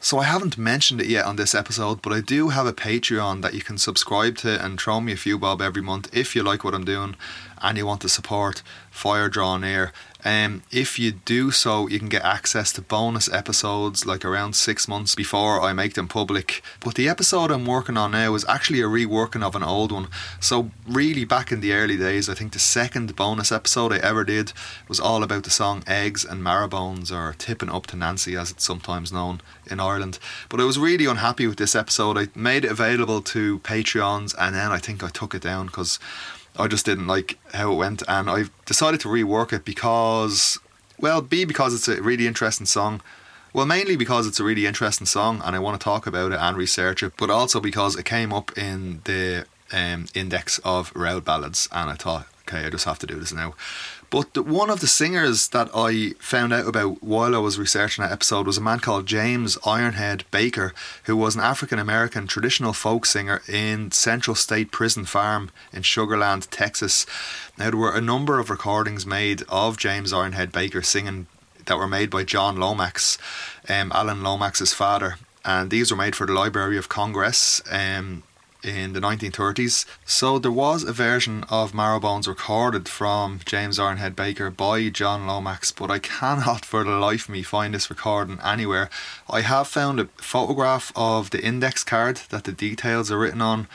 So 0.00 0.18
I 0.18 0.24
haven't 0.24 0.58
mentioned 0.58 1.00
it 1.00 1.06
yet 1.06 1.24
on 1.24 1.36
this 1.36 1.54
episode, 1.54 2.02
but 2.02 2.12
I 2.12 2.20
do 2.20 2.50
have 2.50 2.66
a 2.66 2.74
Patreon 2.74 3.40
that 3.40 3.54
you 3.54 3.62
can 3.62 3.78
subscribe 3.78 4.36
to 4.44 4.62
and 4.62 4.78
throw 4.78 5.00
me 5.00 5.12
a 5.12 5.16
few 5.16 5.38
bob 5.38 5.62
every 5.62 5.80
month 5.80 6.10
if 6.12 6.36
you 6.36 6.42
like 6.42 6.62
what 6.62 6.74
I'm 6.74 6.84
doing 6.84 7.16
and 7.62 7.78
you 7.78 7.86
want 7.86 8.00
to 8.02 8.08
support 8.08 8.62
Fire 8.90 9.28
Draw 9.28 9.58
Near. 9.58 9.92
Um, 10.24 10.62
if 10.70 10.98
you 10.98 11.12
do 11.12 11.50
so, 11.50 11.86
you 11.86 11.98
can 11.98 12.08
get 12.08 12.24
access 12.24 12.72
to 12.72 12.80
bonus 12.80 13.30
episodes 13.30 14.06
like 14.06 14.24
around 14.24 14.54
six 14.54 14.88
months 14.88 15.14
before 15.14 15.60
I 15.60 15.74
make 15.74 15.94
them 15.94 16.08
public. 16.08 16.62
But 16.80 16.94
the 16.94 17.10
episode 17.10 17.50
I'm 17.50 17.66
working 17.66 17.98
on 17.98 18.12
now 18.12 18.34
is 18.34 18.46
actually 18.48 18.80
a 18.80 18.86
reworking 18.86 19.42
of 19.42 19.54
an 19.54 19.62
old 19.62 19.92
one. 19.92 20.08
So, 20.40 20.70
really, 20.88 21.26
back 21.26 21.52
in 21.52 21.60
the 21.60 21.74
early 21.74 21.98
days, 21.98 22.30
I 22.30 22.34
think 22.34 22.52
the 22.54 22.58
second 22.58 23.14
bonus 23.16 23.52
episode 23.52 23.92
I 23.92 23.98
ever 23.98 24.24
did 24.24 24.54
was 24.88 24.98
all 24.98 25.22
about 25.22 25.44
the 25.44 25.50
song 25.50 25.84
Eggs 25.86 26.24
and 26.24 26.42
Marrowbones, 26.42 27.12
or 27.12 27.34
Tipping 27.36 27.70
Up 27.70 27.86
to 27.88 27.96
Nancy 27.96 28.34
as 28.34 28.50
it's 28.50 28.64
sometimes 28.64 29.12
known 29.12 29.42
in 29.70 29.78
Ireland. 29.78 30.18
But 30.48 30.60
I 30.60 30.64
was 30.64 30.78
really 30.78 31.04
unhappy 31.04 31.46
with 31.46 31.58
this 31.58 31.74
episode. 31.74 32.16
I 32.16 32.28
made 32.34 32.64
it 32.64 32.70
available 32.70 33.20
to 33.22 33.58
Patreons 33.60 34.34
and 34.38 34.54
then 34.54 34.72
I 34.72 34.78
think 34.78 35.02
I 35.02 35.08
took 35.08 35.34
it 35.34 35.42
down 35.42 35.66
because 35.66 35.98
I 36.56 36.68
just 36.68 36.86
didn't 36.86 37.06
like 37.06 37.38
how 37.52 37.72
it 37.72 37.76
went, 37.76 38.02
and 38.06 38.30
I've 38.30 38.50
decided 38.64 39.00
to 39.00 39.08
rework 39.08 39.52
it 39.52 39.64
because, 39.64 40.58
well, 41.00 41.20
B 41.20 41.44
because 41.44 41.74
it's 41.74 41.88
a 41.88 42.00
really 42.02 42.26
interesting 42.26 42.66
song. 42.66 43.00
Well, 43.52 43.66
mainly 43.66 43.96
because 43.96 44.26
it's 44.26 44.40
a 44.40 44.44
really 44.44 44.66
interesting 44.66 45.06
song, 45.06 45.40
and 45.44 45.54
I 45.54 45.58
want 45.60 45.80
to 45.80 45.84
talk 45.84 46.06
about 46.06 46.32
it 46.32 46.38
and 46.40 46.56
research 46.56 47.02
it, 47.02 47.12
but 47.16 47.30
also 47.30 47.60
because 47.60 47.96
it 47.96 48.04
came 48.04 48.32
up 48.32 48.56
in 48.58 49.00
the 49.04 49.46
um, 49.72 50.06
index 50.14 50.58
of 50.64 50.92
road 50.94 51.24
ballads, 51.24 51.68
and 51.72 51.90
I 51.90 51.94
thought, 51.94 52.26
okay, 52.46 52.66
I 52.66 52.70
just 52.70 52.84
have 52.84 52.98
to 53.00 53.06
do 53.06 53.16
this 53.16 53.32
now. 53.32 53.54
But 54.10 54.34
the, 54.34 54.42
one 54.42 54.70
of 54.70 54.80
the 54.80 54.86
singers 54.86 55.48
that 55.48 55.70
I 55.74 56.10
found 56.20 56.52
out 56.52 56.68
about 56.68 57.02
while 57.02 57.34
I 57.34 57.38
was 57.38 57.58
researching 57.58 58.02
that 58.02 58.12
episode 58.12 58.46
was 58.46 58.58
a 58.58 58.60
man 58.60 58.80
called 58.80 59.06
James 59.06 59.56
Ironhead 59.58 60.22
Baker, 60.30 60.72
who 61.04 61.16
was 61.16 61.34
an 61.34 61.40
African 61.40 61.78
American 61.78 62.26
traditional 62.26 62.72
folk 62.72 63.06
singer 63.06 63.42
in 63.48 63.90
Central 63.90 64.34
State 64.34 64.70
Prison 64.70 65.04
Farm 65.04 65.50
in 65.72 65.82
Sugarland, 65.82 66.48
Texas. 66.50 67.06
Now, 67.58 67.70
there 67.70 67.80
were 67.80 67.94
a 67.94 68.00
number 68.00 68.38
of 68.38 68.50
recordings 68.50 69.06
made 69.06 69.42
of 69.48 69.78
James 69.78 70.12
Ironhead 70.12 70.52
Baker 70.52 70.82
singing 70.82 71.26
that 71.66 71.78
were 71.78 71.88
made 71.88 72.10
by 72.10 72.24
John 72.24 72.56
Lomax, 72.56 73.18
um, 73.68 73.90
Alan 73.92 74.22
Lomax's 74.22 74.74
father. 74.74 75.16
And 75.46 75.70
these 75.70 75.90
were 75.90 75.96
made 75.96 76.14
for 76.14 76.26
the 76.26 76.32
Library 76.32 76.78
of 76.78 76.88
Congress. 76.88 77.62
Um, 77.70 78.22
in 78.64 78.92
the 78.92 79.00
1930s. 79.00 79.84
So 80.04 80.38
there 80.38 80.50
was 80.50 80.82
a 80.82 80.92
version 80.92 81.44
of 81.50 81.72
Marrowbones 81.72 82.26
recorded 82.26 82.88
from 82.88 83.40
James 83.44 83.78
Ironhead 83.78 84.16
Baker 84.16 84.50
by 84.50 84.88
John 84.88 85.26
Lomax, 85.26 85.70
but 85.72 85.90
I 85.90 85.98
cannot 85.98 86.64
for 86.64 86.84
the 86.84 86.92
life 86.92 87.24
of 87.24 87.30
me 87.30 87.42
find 87.42 87.74
this 87.74 87.90
recording 87.90 88.38
anywhere. 88.42 88.88
I 89.28 89.42
have 89.42 89.68
found 89.68 90.00
a 90.00 90.08
photograph 90.16 90.92
of 90.96 91.30
the 91.30 91.44
index 91.44 91.84
card 91.84 92.22
that 92.30 92.44
the 92.44 92.52
details 92.52 93.10
are 93.10 93.18
written 93.18 93.42
on. 93.42 93.68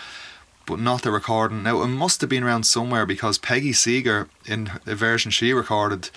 But 0.65 0.79
not 0.79 1.01
the 1.01 1.09
recording. 1.09 1.63
Now 1.63 1.81
it 1.81 1.87
must 1.87 2.21
have 2.21 2.29
been 2.29 2.43
around 2.43 2.63
somewhere 2.63 3.07
because 3.07 3.39
Peggy 3.39 3.73
Seeger, 3.73 4.29
in 4.45 4.69
the 4.85 4.93
version 4.93 5.31
she 5.31 5.51
recorded, 5.51 6.11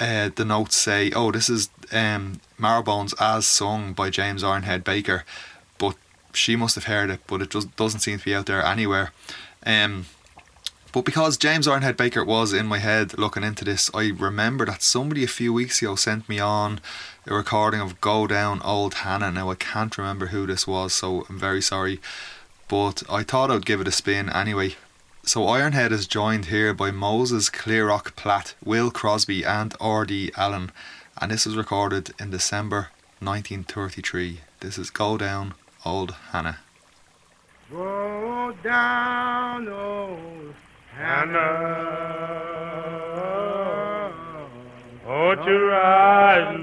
uh, 0.00 0.30
the 0.34 0.44
notes 0.44 0.76
say, 0.76 1.12
"Oh, 1.12 1.30
this 1.30 1.48
is 1.48 1.68
um, 1.92 2.40
Marrowbones 2.58 3.14
as 3.20 3.46
sung 3.46 3.92
by 3.92 4.10
James 4.10 4.42
Ironhead 4.42 4.82
Baker." 4.82 5.24
She 6.36 6.56
must 6.56 6.74
have 6.74 6.84
heard 6.84 7.10
it, 7.10 7.20
but 7.26 7.42
it 7.42 7.50
just 7.50 7.74
doesn't 7.76 8.00
seem 8.00 8.18
to 8.18 8.24
be 8.24 8.34
out 8.34 8.46
there 8.46 8.64
anywhere. 8.64 9.12
Um, 9.64 10.06
but 10.94 11.04
because 11.04 11.36
James 11.36 11.66
Ironhead 11.66 11.96
Baker 11.96 12.24
was 12.24 12.52
in 12.52 12.66
my 12.66 12.78
head 12.78 13.18
looking 13.18 13.42
into 13.42 13.64
this, 13.64 13.90
I 13.92 14.12
remember 14.16 14.64
that 14.66 14.80
somebody 14.80 15.24
a 15.24 15.26
few 15.26 15.52
weeks 15.52 15.82
ago 15.82 15.96
sent 15.96 16.28
me 16.28 16.38
on 16.38 16.80
a 17.26 17.34
recording 17.34 17.80
of 17.80 18.00
Go 18.00 18.28
Down 18.28 18.62
Old 18.62 18.94
Hannah. 18.94 19.32
Now 19.32 19.50
I 19.50 19.56
can't 19.56 19.98
remember 19.98 20.26
who 20.26 20.46
this 20.46 20.68
was, 20.68 20.92
so 20.92 21.26
I'm 21.28 21.36
very 21.36 21.60
sorry. 21.60 22.00
But 22.68 23.02
I 23.10 23.24
thought 23.24 23.50
I'd 23.50 23.66
give 23.66 23.80
it 23.80 23.88
a 23.88 23.90
spin 23.90 24.30
anyway. 24.30 24.76
So 25.24 25.40
Ironhead 25.40 25.90
is 25.90 26.06
joined 26.06 26.44
here 26.44 26.72
by 26.72 26.92
Moses 26.92 27.50
Clear 27.50 27.88
Rock 27.88 28.14
Platt, 28.14 28.54
Will 28.64 28.92
Crosby, 28.92 29.44
and 29.44 29.74
R.D. 29.80 30.30
Allen, 30.36 30.70
and 31.20 31.32
this 31.32 31.44
was 31.44 31.56
recorded 31.56 32.12
in 32.20 32.30
December 32.30 32.90
1933. 33.18 34.42
This 34.60 34.78
is 34.78 34.90
Go 34.90 35.18
Down 35.18 35.54
Old 35.86 36.12
Hannah. 36.32 36.58
Go 37.70 38.54
down, 38.62 39.68
old 39.68 40.54
Hannah. 40.96 42.04
Won't 45.06 45.44
you 45.44 45.66
rise 45.66 46.56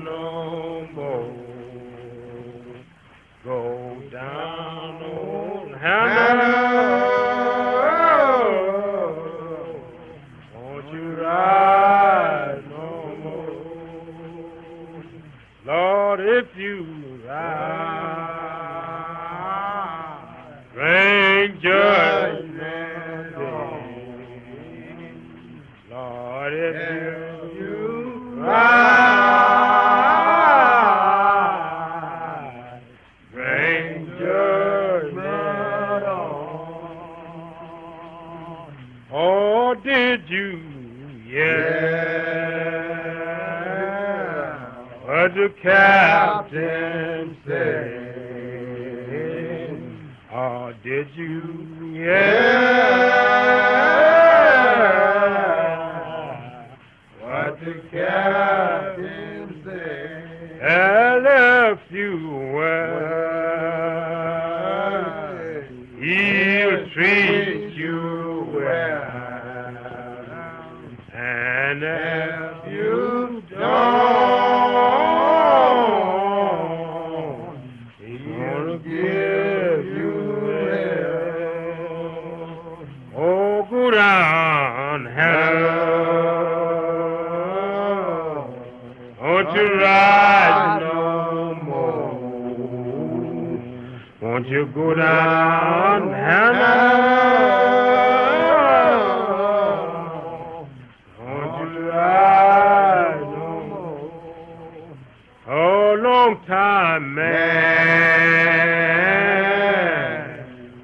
man. 106.99 108.41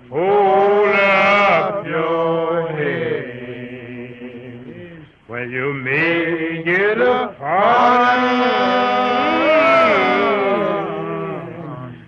Hold 0.09 0.95
up 0.95 1.85
your 1.85 2.67
head 2.69 3.87
when 5.27 5.49
you 5.49 5.73
may 5.73 6.63
get 6.63 6.99
a 6.99 7.35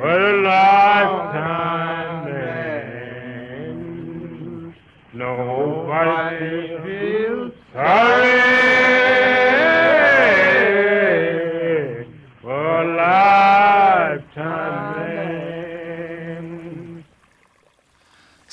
for 0.00 0.10
a 0.10 0.42
lifetime 0.42 1.93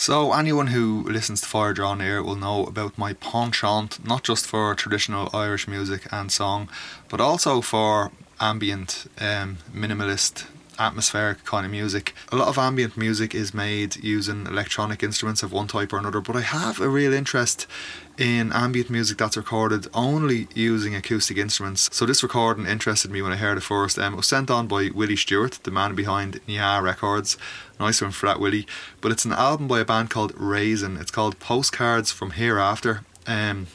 So, 0.01 0.33
anyone 0.33 0.67
who 0.67 1.03
listens 1.07 1.41
to 1.41 1.47
Fire 1.47 1.73
Draw 1.73 1.93
Near 1.93 2.23
will 2.23 2.35
know 2.35 2.65
about 2.65 2.97
my 2.97 3.13
penchant, 3.13 4.03
not 4.03 4.23
just 4.23 4.47
for 4.47 4.73
traditional 4.73 5.29
Irish 5.31 5.67
music 5.67 6.07
and 6.11 6.31
song, 6.31 6.69
but 7.07 7.21
also 7.21 7.61
for 7.61 8.11
ambient, 8.39 9.05
um, 9.19 9.59
minimalist, 9.71 10.47
atmospheric 10.79 11.43
kind 11.45 11.65
of 11.65 11.71
music. 11.71 12.13
A 12.31 12.35
lot 12.35 12.47
of 12.47 12.57
ambient 12.57 12.97
music 12.97 13.35
is 13.35 13.53
made 13.53 13.95
using 14.03 14.47
electronic 14.47 15.03
instruments 15.03 15.43
of 15.43 15.51
one 15.51 15.67
type 15.67 15.93
or 15.93 15.97
another, 15.97 16.21
but 16.21 16.35
I 16.35 16.41
have 16.41 16.79
a 16.79 16.89
real 16.89 17.13
interest 17.13 17.67
in 18.17 18.51
ambient 18.51 18.89
music 18.89 19.17
that's 19.17 19.37
recorded 19.37 19.87
only 19.93 20.47
using 20.53 20.95
acoustic 20.95 21.37
instruments. 21.37 21.89
So 21.91 22.05
this 22.05 22.23
recording 22.23 22.67
interested 22.67 23.11
me 23.11 23.21
when 23.21 23.31
I 23.31 23.37
heard 23.37 23.57
it 23.57 23.61
first. 23.61 23.97
Um, 23.97 24.13
it 24.13 24.17
was 24.17 24.27
sent 24.27 24.51
on 24.51 24.67
by 24.67 24.89
Willie 24.93 25.15
Stewart, 25.15 25.59
the 25.63 25.71
man 25.71 25.95
behind 25.95 26.39
Nya 26.47 26.81
Records. 26.81 27.37
Nice 27.79 28.01
one 28.01 28.11
for 28.11 28.27
that, 28.27 28.39
Willie. 28.39 28.67
But 29.01 29.11
it's 29.11 29.25
an 29.25 29.33
album 29.33 29.67
by 29.67 29.79
a 29.79 29.85
band 29.85 30.09
called 30.09 30.35
Razen. 30.35 30.99
It's 30.99 31.11
called 31.11 31.39
Postcards 31.39 32.11
from 32.11 32.31
Hereafter. 32.31 33.01
Um, 33.25 33.67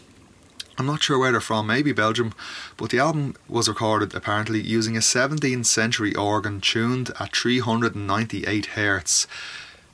I'm 0.79 0.87
not 0.87 1.03
sure 1.03 1.19
where 1.19 1.33
they're 1.33 1.41
from, 1.41 1.67
maybe 1.67 1.93
Belgium, 1.93 2.35
but 2.77 2.91
the 2.91 2.99
album 2.99 3.35
was 3.49 3.67
recorded 3.67 4.15
apparently 4.15 4.61
using 4.61 4.95
a 4.95 5.01
17th 5.01 5.65
century 5.65 6.15
organ 6.15 6.61
tuned 6.61 7.11
at 7.19 7.35
398 7.35 8.67
hertz, 8.67 9.27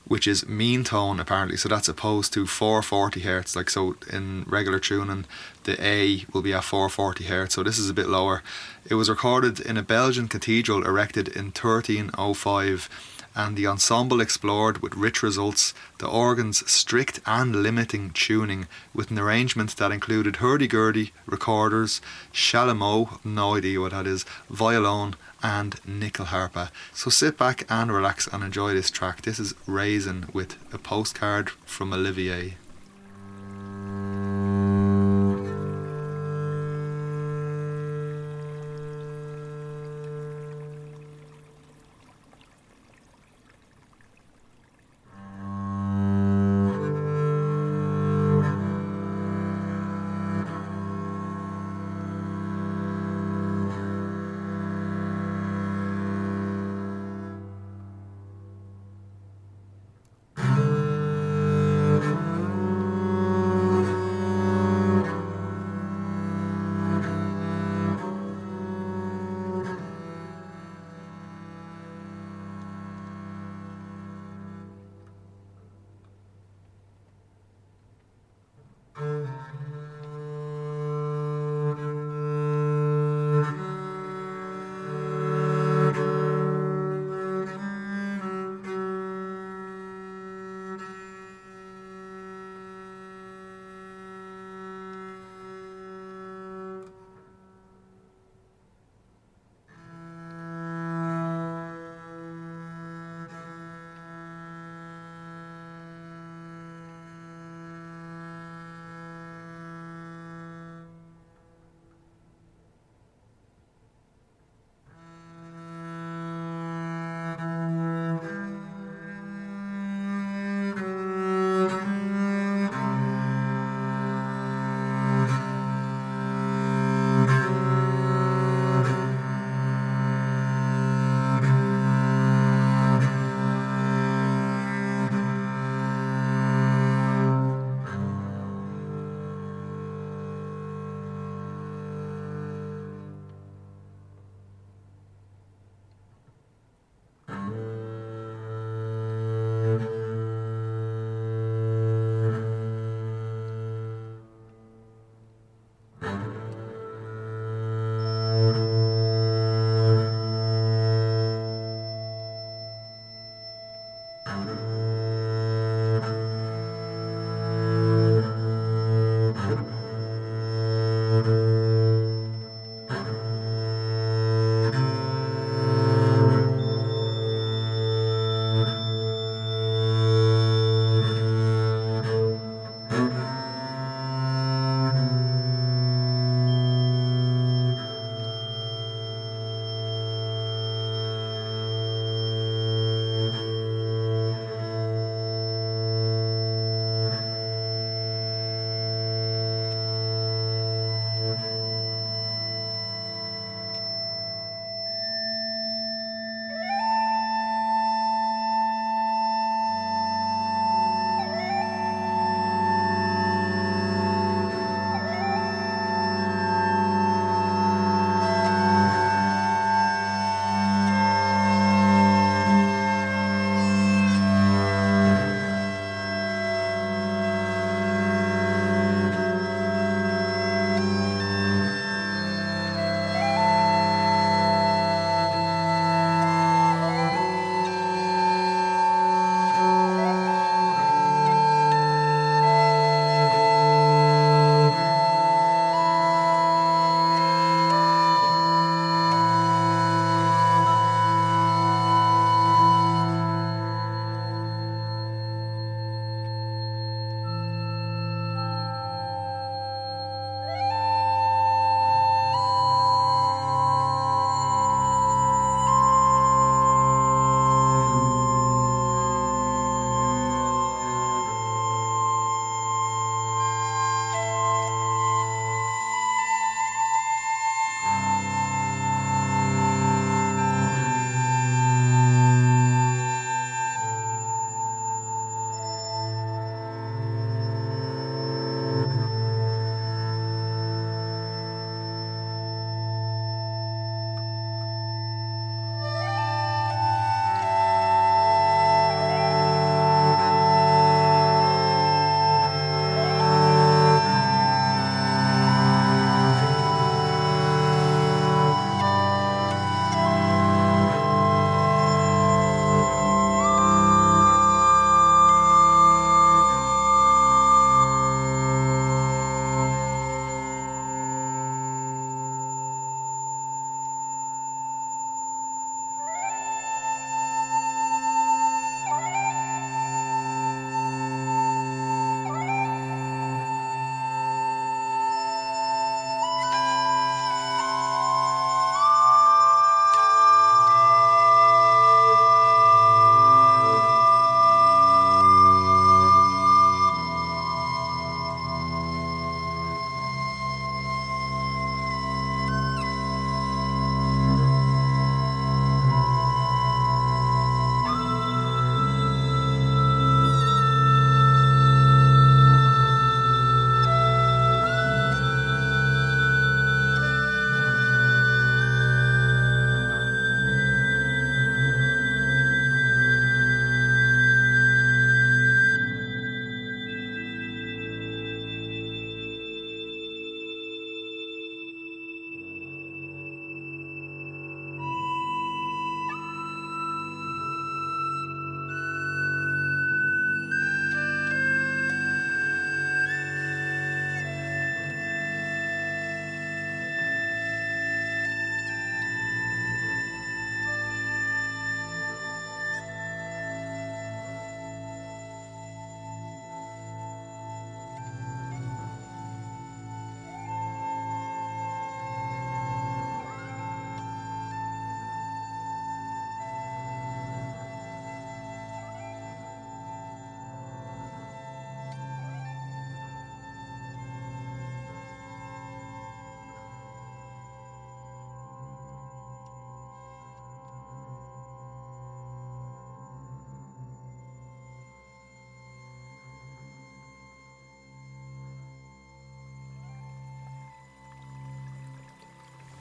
which 0.05 0.27
is 0.27 0.45
mean 0.45 0.83
tone 0.83 1.21
apparently. 1.21 1.55
So 1.55 1.69
that's 1.69 1.87
opposed 1.87 2.33
to 2.33 2.45
440 2.45 3.21
hertz. 3.21 3.55
Like 3.55 3.69
so, 3.69 3.95
in 4.11 4.43
regular 4.45 4.77
tuning, 4.77 5.23
the 5.63 5.81
A 5.81 6.25
will 6.33 6.41
be 6.41 6.53
at 6.53 6.65
440 6.65 7.23
hertz. 7.25 7.55
So 7.55 7.63
this 7.63 7.79
is 7.79 7.89
a 7.89 7.93
bit 7.93 8.09
lower. 8.09 8.43
It 8.89 8.95
was 8.95 9.09
recorded 9.09 9.61
in 9.61 9.77
a 9.77 9.83
Belgian 9.83 10.27
cathedral 10.27 10.85
erected 10.85 11.29
in 11.29 11.45
1305 11.45 12.89
and 13.35 13.55
the 13.55 13.67
ensemble 13.67 14.21
explored 14.21 14.81
with 14.81 14.95
rich 14.95 15.23
results 15.23 15.73
the 15.99 16.07
organ's 16.07 16.69
strict 16.69 17.19
and 17.25 17.55
limiting 17.55 18.11
tuning 18.11 18.67
with 18.93 19.11
an 19.11 19.19
arrangement 19.19 19.75
that 19.77 19.91
included 19.91 20.37
hurdy-gurdy, 20.37 21.11
recorders, 21.25 22.01
chalumeau, 22.33 23.19
no 23.23 23.55
idea 23.55 23.79
what 23.79 23.91
that 23.91 24.07
is, 24.07 24.25
violon 24.49 25.15
and 25.41 25.73
nyckelharpa. 25.85 26.69
So 26.93 27.09
sit 27.09 27.37
back 27.37 27.65
and 27.69 27.91
relax 27.91 28.27
and 28.27 28.43
enjoy 28.43 28.73
this 28.73 28.89
track. 28.89 29.23
This 29.23 29.39
is 29.39 29.53
Razen 29.67 30.33
with 30.33 30.57
a 30.73 30.77
postcard 30.77 31.49
from 31.65 31.93
Olivier. 31.93 32.55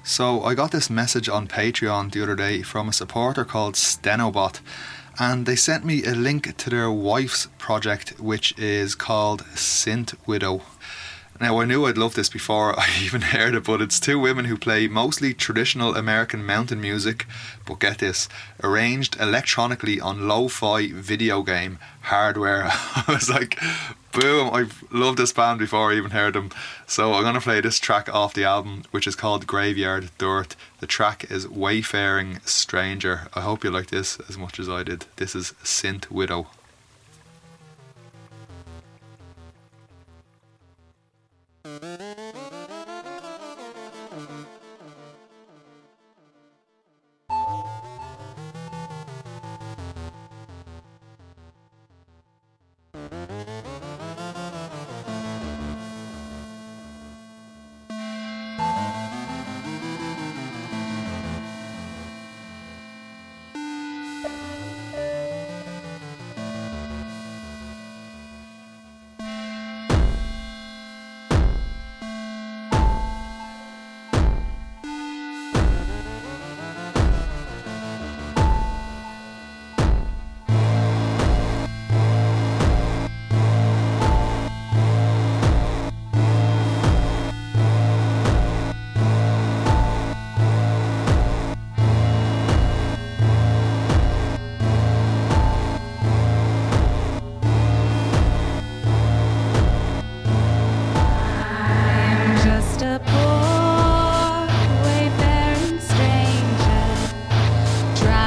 So 0.04 0.42
I 0.42 0.54
got 0.54 0.72
this 0.72 0.90
message 0.90 1.28
on 1.28 1.46
Patreon 1.46 2.10
the 2.10 2.24
other 2.24 2.34
day 2.34 2.62
from 2.62 2.88
a 2.88 2.92
supporter 2.92 3.44
called 3.44 3.74
Stenobot, 3.74 4.60
and 5.18 5.46
they 5.46 5.54
sent 5.54 5.84
me 5.84 6.04
a 6.04 6.12
link 6.12 6.56
to 6.56 6.70
their 6.70 6.90
wife's 6.90 7.46
project, 7.56 8.18
which 8.18 8.52
is 8.58 8.96
called 8.96 9.44
Synth 9.54 10.16
Widow. 10.26 10.62
Now, 11.40 11.60
I 11.60 11.66
knew 11.66 11.86
I'd 11.86 11.96
love 11.96 12.14
this 12.14 12.28
before 12.28 12.78
I 12.80 12.88
even 13.00 13.22
heard 13.22 13.54
it, 13.54 13.64
but 13.64 13.80
it's 13.80 14.00
two 14.00 14.18
women 14.18 14.46
who 14.46 14.56
play 14.56 14.88
mostly 14.88 15.34
traditional 15.34 15.94
American 15.94 16.44
mountain 16.44 16.80
music, 16.80 17.26
but 17.64 17.78
get 17.78 17.98
this, 17.98 18.28
arranged 18.62 19.16
electronically 19.20 20.00
on 20.00 20.26
lo 20.26 20.48
fi 20.48 20.90
video 20.90 21.42
game 21.42 21.78
hardware. 22.02 22.64
I 22.70 23.04
was 23.06 23.30
like, 23.30 23.56
boom, 24.12 24.50
I've 24.52 24.84
loved 24.92 25.18
this 25.18 25.32
band 25.32 25.58
before 25.58 25.90
I 25.90 25.96
even 25.96 26.10
heard 26.10 26.34
them. 26.34 26.50
So 26.86 27.14
I'm 27.14 27.22
going 27.22 27.34
to 27.34 27.40
play 27.40 27.60
this 27.60 27.78
track 27.78 28.12
off 28.14 28.34
the 28.34 28.44
album, 28.44 28.84
which 28.90 29.06
is 29.06 29.16
called 29.16 29.46
Graveyard 29.46 30.10
Dirt. 30.18 30.54
The 30.80 30.86
track 30.86 31.30
is 31.30 31.48
Wayfaring 31.48 32.40
Stranger. 32.44 33.28
I 33.34 33.40
hope 33.40 33.64
you 33.64 33.70
like 33.70 33.88
this 33.88 34.20
as 34.28 34.38
much 34.38 34.60
as 34.60 34.68
I 34.68 34.82
did. 34.82 35.06
This 35.16 35.34
is 35.34 35.52
Synth 35.64 36.10
Widow. 36.10 36.48
I'm 41.64 42.16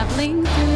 traveling 0.05 0.45
through 0.45 0.74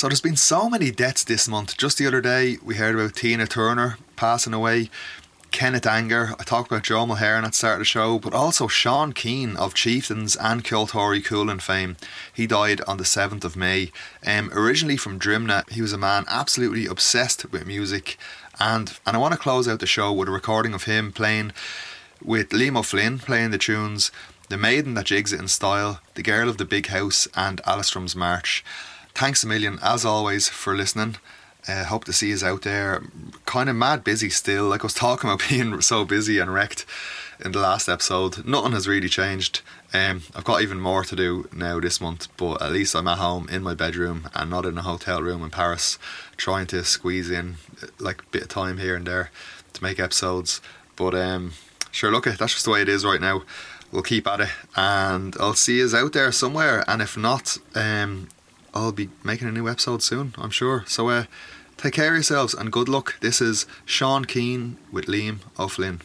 So 0.00 0.08
there's 0.08 0.22
been 0.22 0.34
so 0.34 0.70
many 0.70 0.90
deaths 0.90 1.24
this 1.24 1.46
month. 1.46 1.76
Just 1.76 1.98
the 1.98 2.06
other 2.06 2.22
day, 2.22 2.56
we 2.64 2.76
heard 2.76 2.94
about 2.94 3.16
Tina 3.16 3.46
Turner 3.46 3.98
passing 4.16 4.54
away. 4.54 4.88
Kenneth 5.50 5.86
Anger, 5.86 6.34
I 6.38 6.42
talked 6.42 6.72
about 6.72 6.84
Joe 6.84 7.04
Mulheron 7.04 7.42
at 7.42 7.50
the 7.50 7.56
start 7.58 7.74
of 7.74 7.78
the 7.80 7.84
show, 7.84 8.18
but 8.18 8.32
also 8.32 8.66
Sean 8.66 9.12
Keane 9.12 9.58
of 9.58 9.74
Chieftains 9.74 10.36
and 10.36 10.64
Ceoltóirí 10.64 11.22
Chualann 11.22 11.60
fame. 11.60 11.98
He 12.32 12.46
died 12.46 12.80
on 12.88 12.96
the 12.96 13.04
7th 13.04 13.44
of 13.44 13.56
May. 13.56 13.92
Um, 14.26 14.48
originally 14.54 14.96
from 14.96 15.18
Drimnagh, 15.18 15.68
he 15.68 15.82
was 15.82 15.92
a 15.92 15.98
man 15.98 16.24
absolutely 16.28 16.86
obsessed 16.86 17.52
with 17.52 17.66
music. 17.66 18.16
And, 18.58 18.98
and 19.04 19.14
I 19.14 19.20
want 19.20 19.34
to 19.34 19.38
close 19.38 19.68
out 19.68 19.80
the 19.80 19.86
show 19.86 20.14
with 20.14 20.28
a 20.28 20.32
recording 20.32 20.72
of 20.72 20.84
him 20.84 21.12
playing 21.12 21.52
with 22.24 22.48
Liam 22.52 22.78
O'Flynn 22.78 23.18
playing 23.18 23.50
the 23.50 23.58
tunes, 23.58 24.10
The 24.48 24.56
Maiden 24.56 24.94
That 24.94 25.04
Jigs 25.04 25.34
It 25.34 25.40
in 25.40 25.48
Style, 25.48 26.00
The 26.14 26.22
Girl 26.22 26.48
of 26.48 26.56
the 26.56 26.64
Big 26.64 26.86
House, 26.86 27.28
and 27.36 27.60
Alasdruim's 27.64 28.16
March. 28.16 28.64
Thanks 29.20 29.44
a 29.44 29.46
million, 29.46 29.78
as 29.82 30.06
always, 30.06 30.48
for 30.48 30.74
listening. 30.74 31.16
Uh, 31.68 31.84
hope 31.84 32.04
to 32.06 32.12
see 32.14 32.30
you 32.30 32.38
out 32.42 32.62
there. 32.62 33.02
Kind 33.44 33.68
of 33.68 33.76
mad 33.76 34.02
busy 34.02 34.30
still. 34.30 34.70
Like 34.70 34.80
I 34.80 34.84
was 34.84 34.94
talking 34.94 35.28
about 35.28 35.46
being 35.50 35.82
so 35.82 36.06
busy 36.06 36.38
and 36.38 36.54
wrecked 36.54 36.86
in 37.38 37.52
the 37.52 37.58
last 37.58 37.86
episode. 37.86 38.46
Nothing 38.46 38.72
has 38.72 38.88
really 38.88 39.10
changed. 39.10 39.60
Um, 39.92 40.22
I've 40.34 40.44
got 40.44 40.62
even 40.62 40.80
more 40.80 41.04
to 41.04 41.14
do 41.14 41.46
now 41.52 41.78
this 41.80 42.00
month, 42.00 42.28
but 42.38 42.62
at 42.62 42.72
least 42.72 42.96
I'm 42.96 43.08
at 43.08 43.18
home 43.18 43.46
in 43.50 43.62
my 43.62 43.74
bedroom 43.74 44.26
and 44.34 44.48
not 44.48 44.64
in 44.64 44.78
a 44.78 44.82
hotel 44.82 45.20
room 45.20 45.44
in 45.44 45.50
Paris, 45.50 45.98
trying 46.38 46.66
to 46.68 46.82
squeeze 46.82 47.30
in 47.30 47.56
uh, 47.82 47.88
like 47.98 48.22
a 48.22 48.26
bit 48.30 48.44
of 48.44 48.48
time 48.48 48.78
here 48.78 48.96
and 48.96 49.06
there 49.06 49.30
to 49.74 49.82
make 49.82 50.00
episodes. 50.00 50.62
But 50.96 51.14
um, 51.14 51.52
sure, 51.90 52.10
look, 52.10 52.24
that's 52.24 52.54
just 52.54 52.64
the 52.64 52.70
way 52.70 52.80
it 52.80 52.88
is 52.88 53.04
right 53.04 53.20
now. 53.20 53.42
We'll 53.92 54.00
keep 54.00 54.26
at 54.26 54.40
it, 54.40 54.48
and 54.76 55.36
I'll 55.38 55.52
see 55.52 55.76
you 55.76 55.94
out 55.94 56.14
there 56.14 56.32
somewhere. 56.32 56.84
And 56.88 57.02
if 57.02 57.18
not, 57.18 57.58
um, 57.74 58.28
I'll 58.74 58.92
be 58.92 59.08
making 59.24 59.48
a 59.48 59.52
new 59.52 59.68
episode 59.68 60.02
soon, 60.02 60.34
I'm 60.38 60.50
sure. 60.50 60.84
So 60.86 61.08
uh, 61.08 61.24
take 61.76 61.94
care 61.94 62.08
of 62.08 62.14
yourselves 62.14 62.54
and 62.54 62.70
good 62.70 62.88
luck. 62.88 63.18
This 63.20 63.40
is 63.40 63.66
Sean 63.84 64.24
Keane 64.24 64.76
with 64.92 65.06
Liam 65.06 65.38
O'Flynn. 65.58 66.00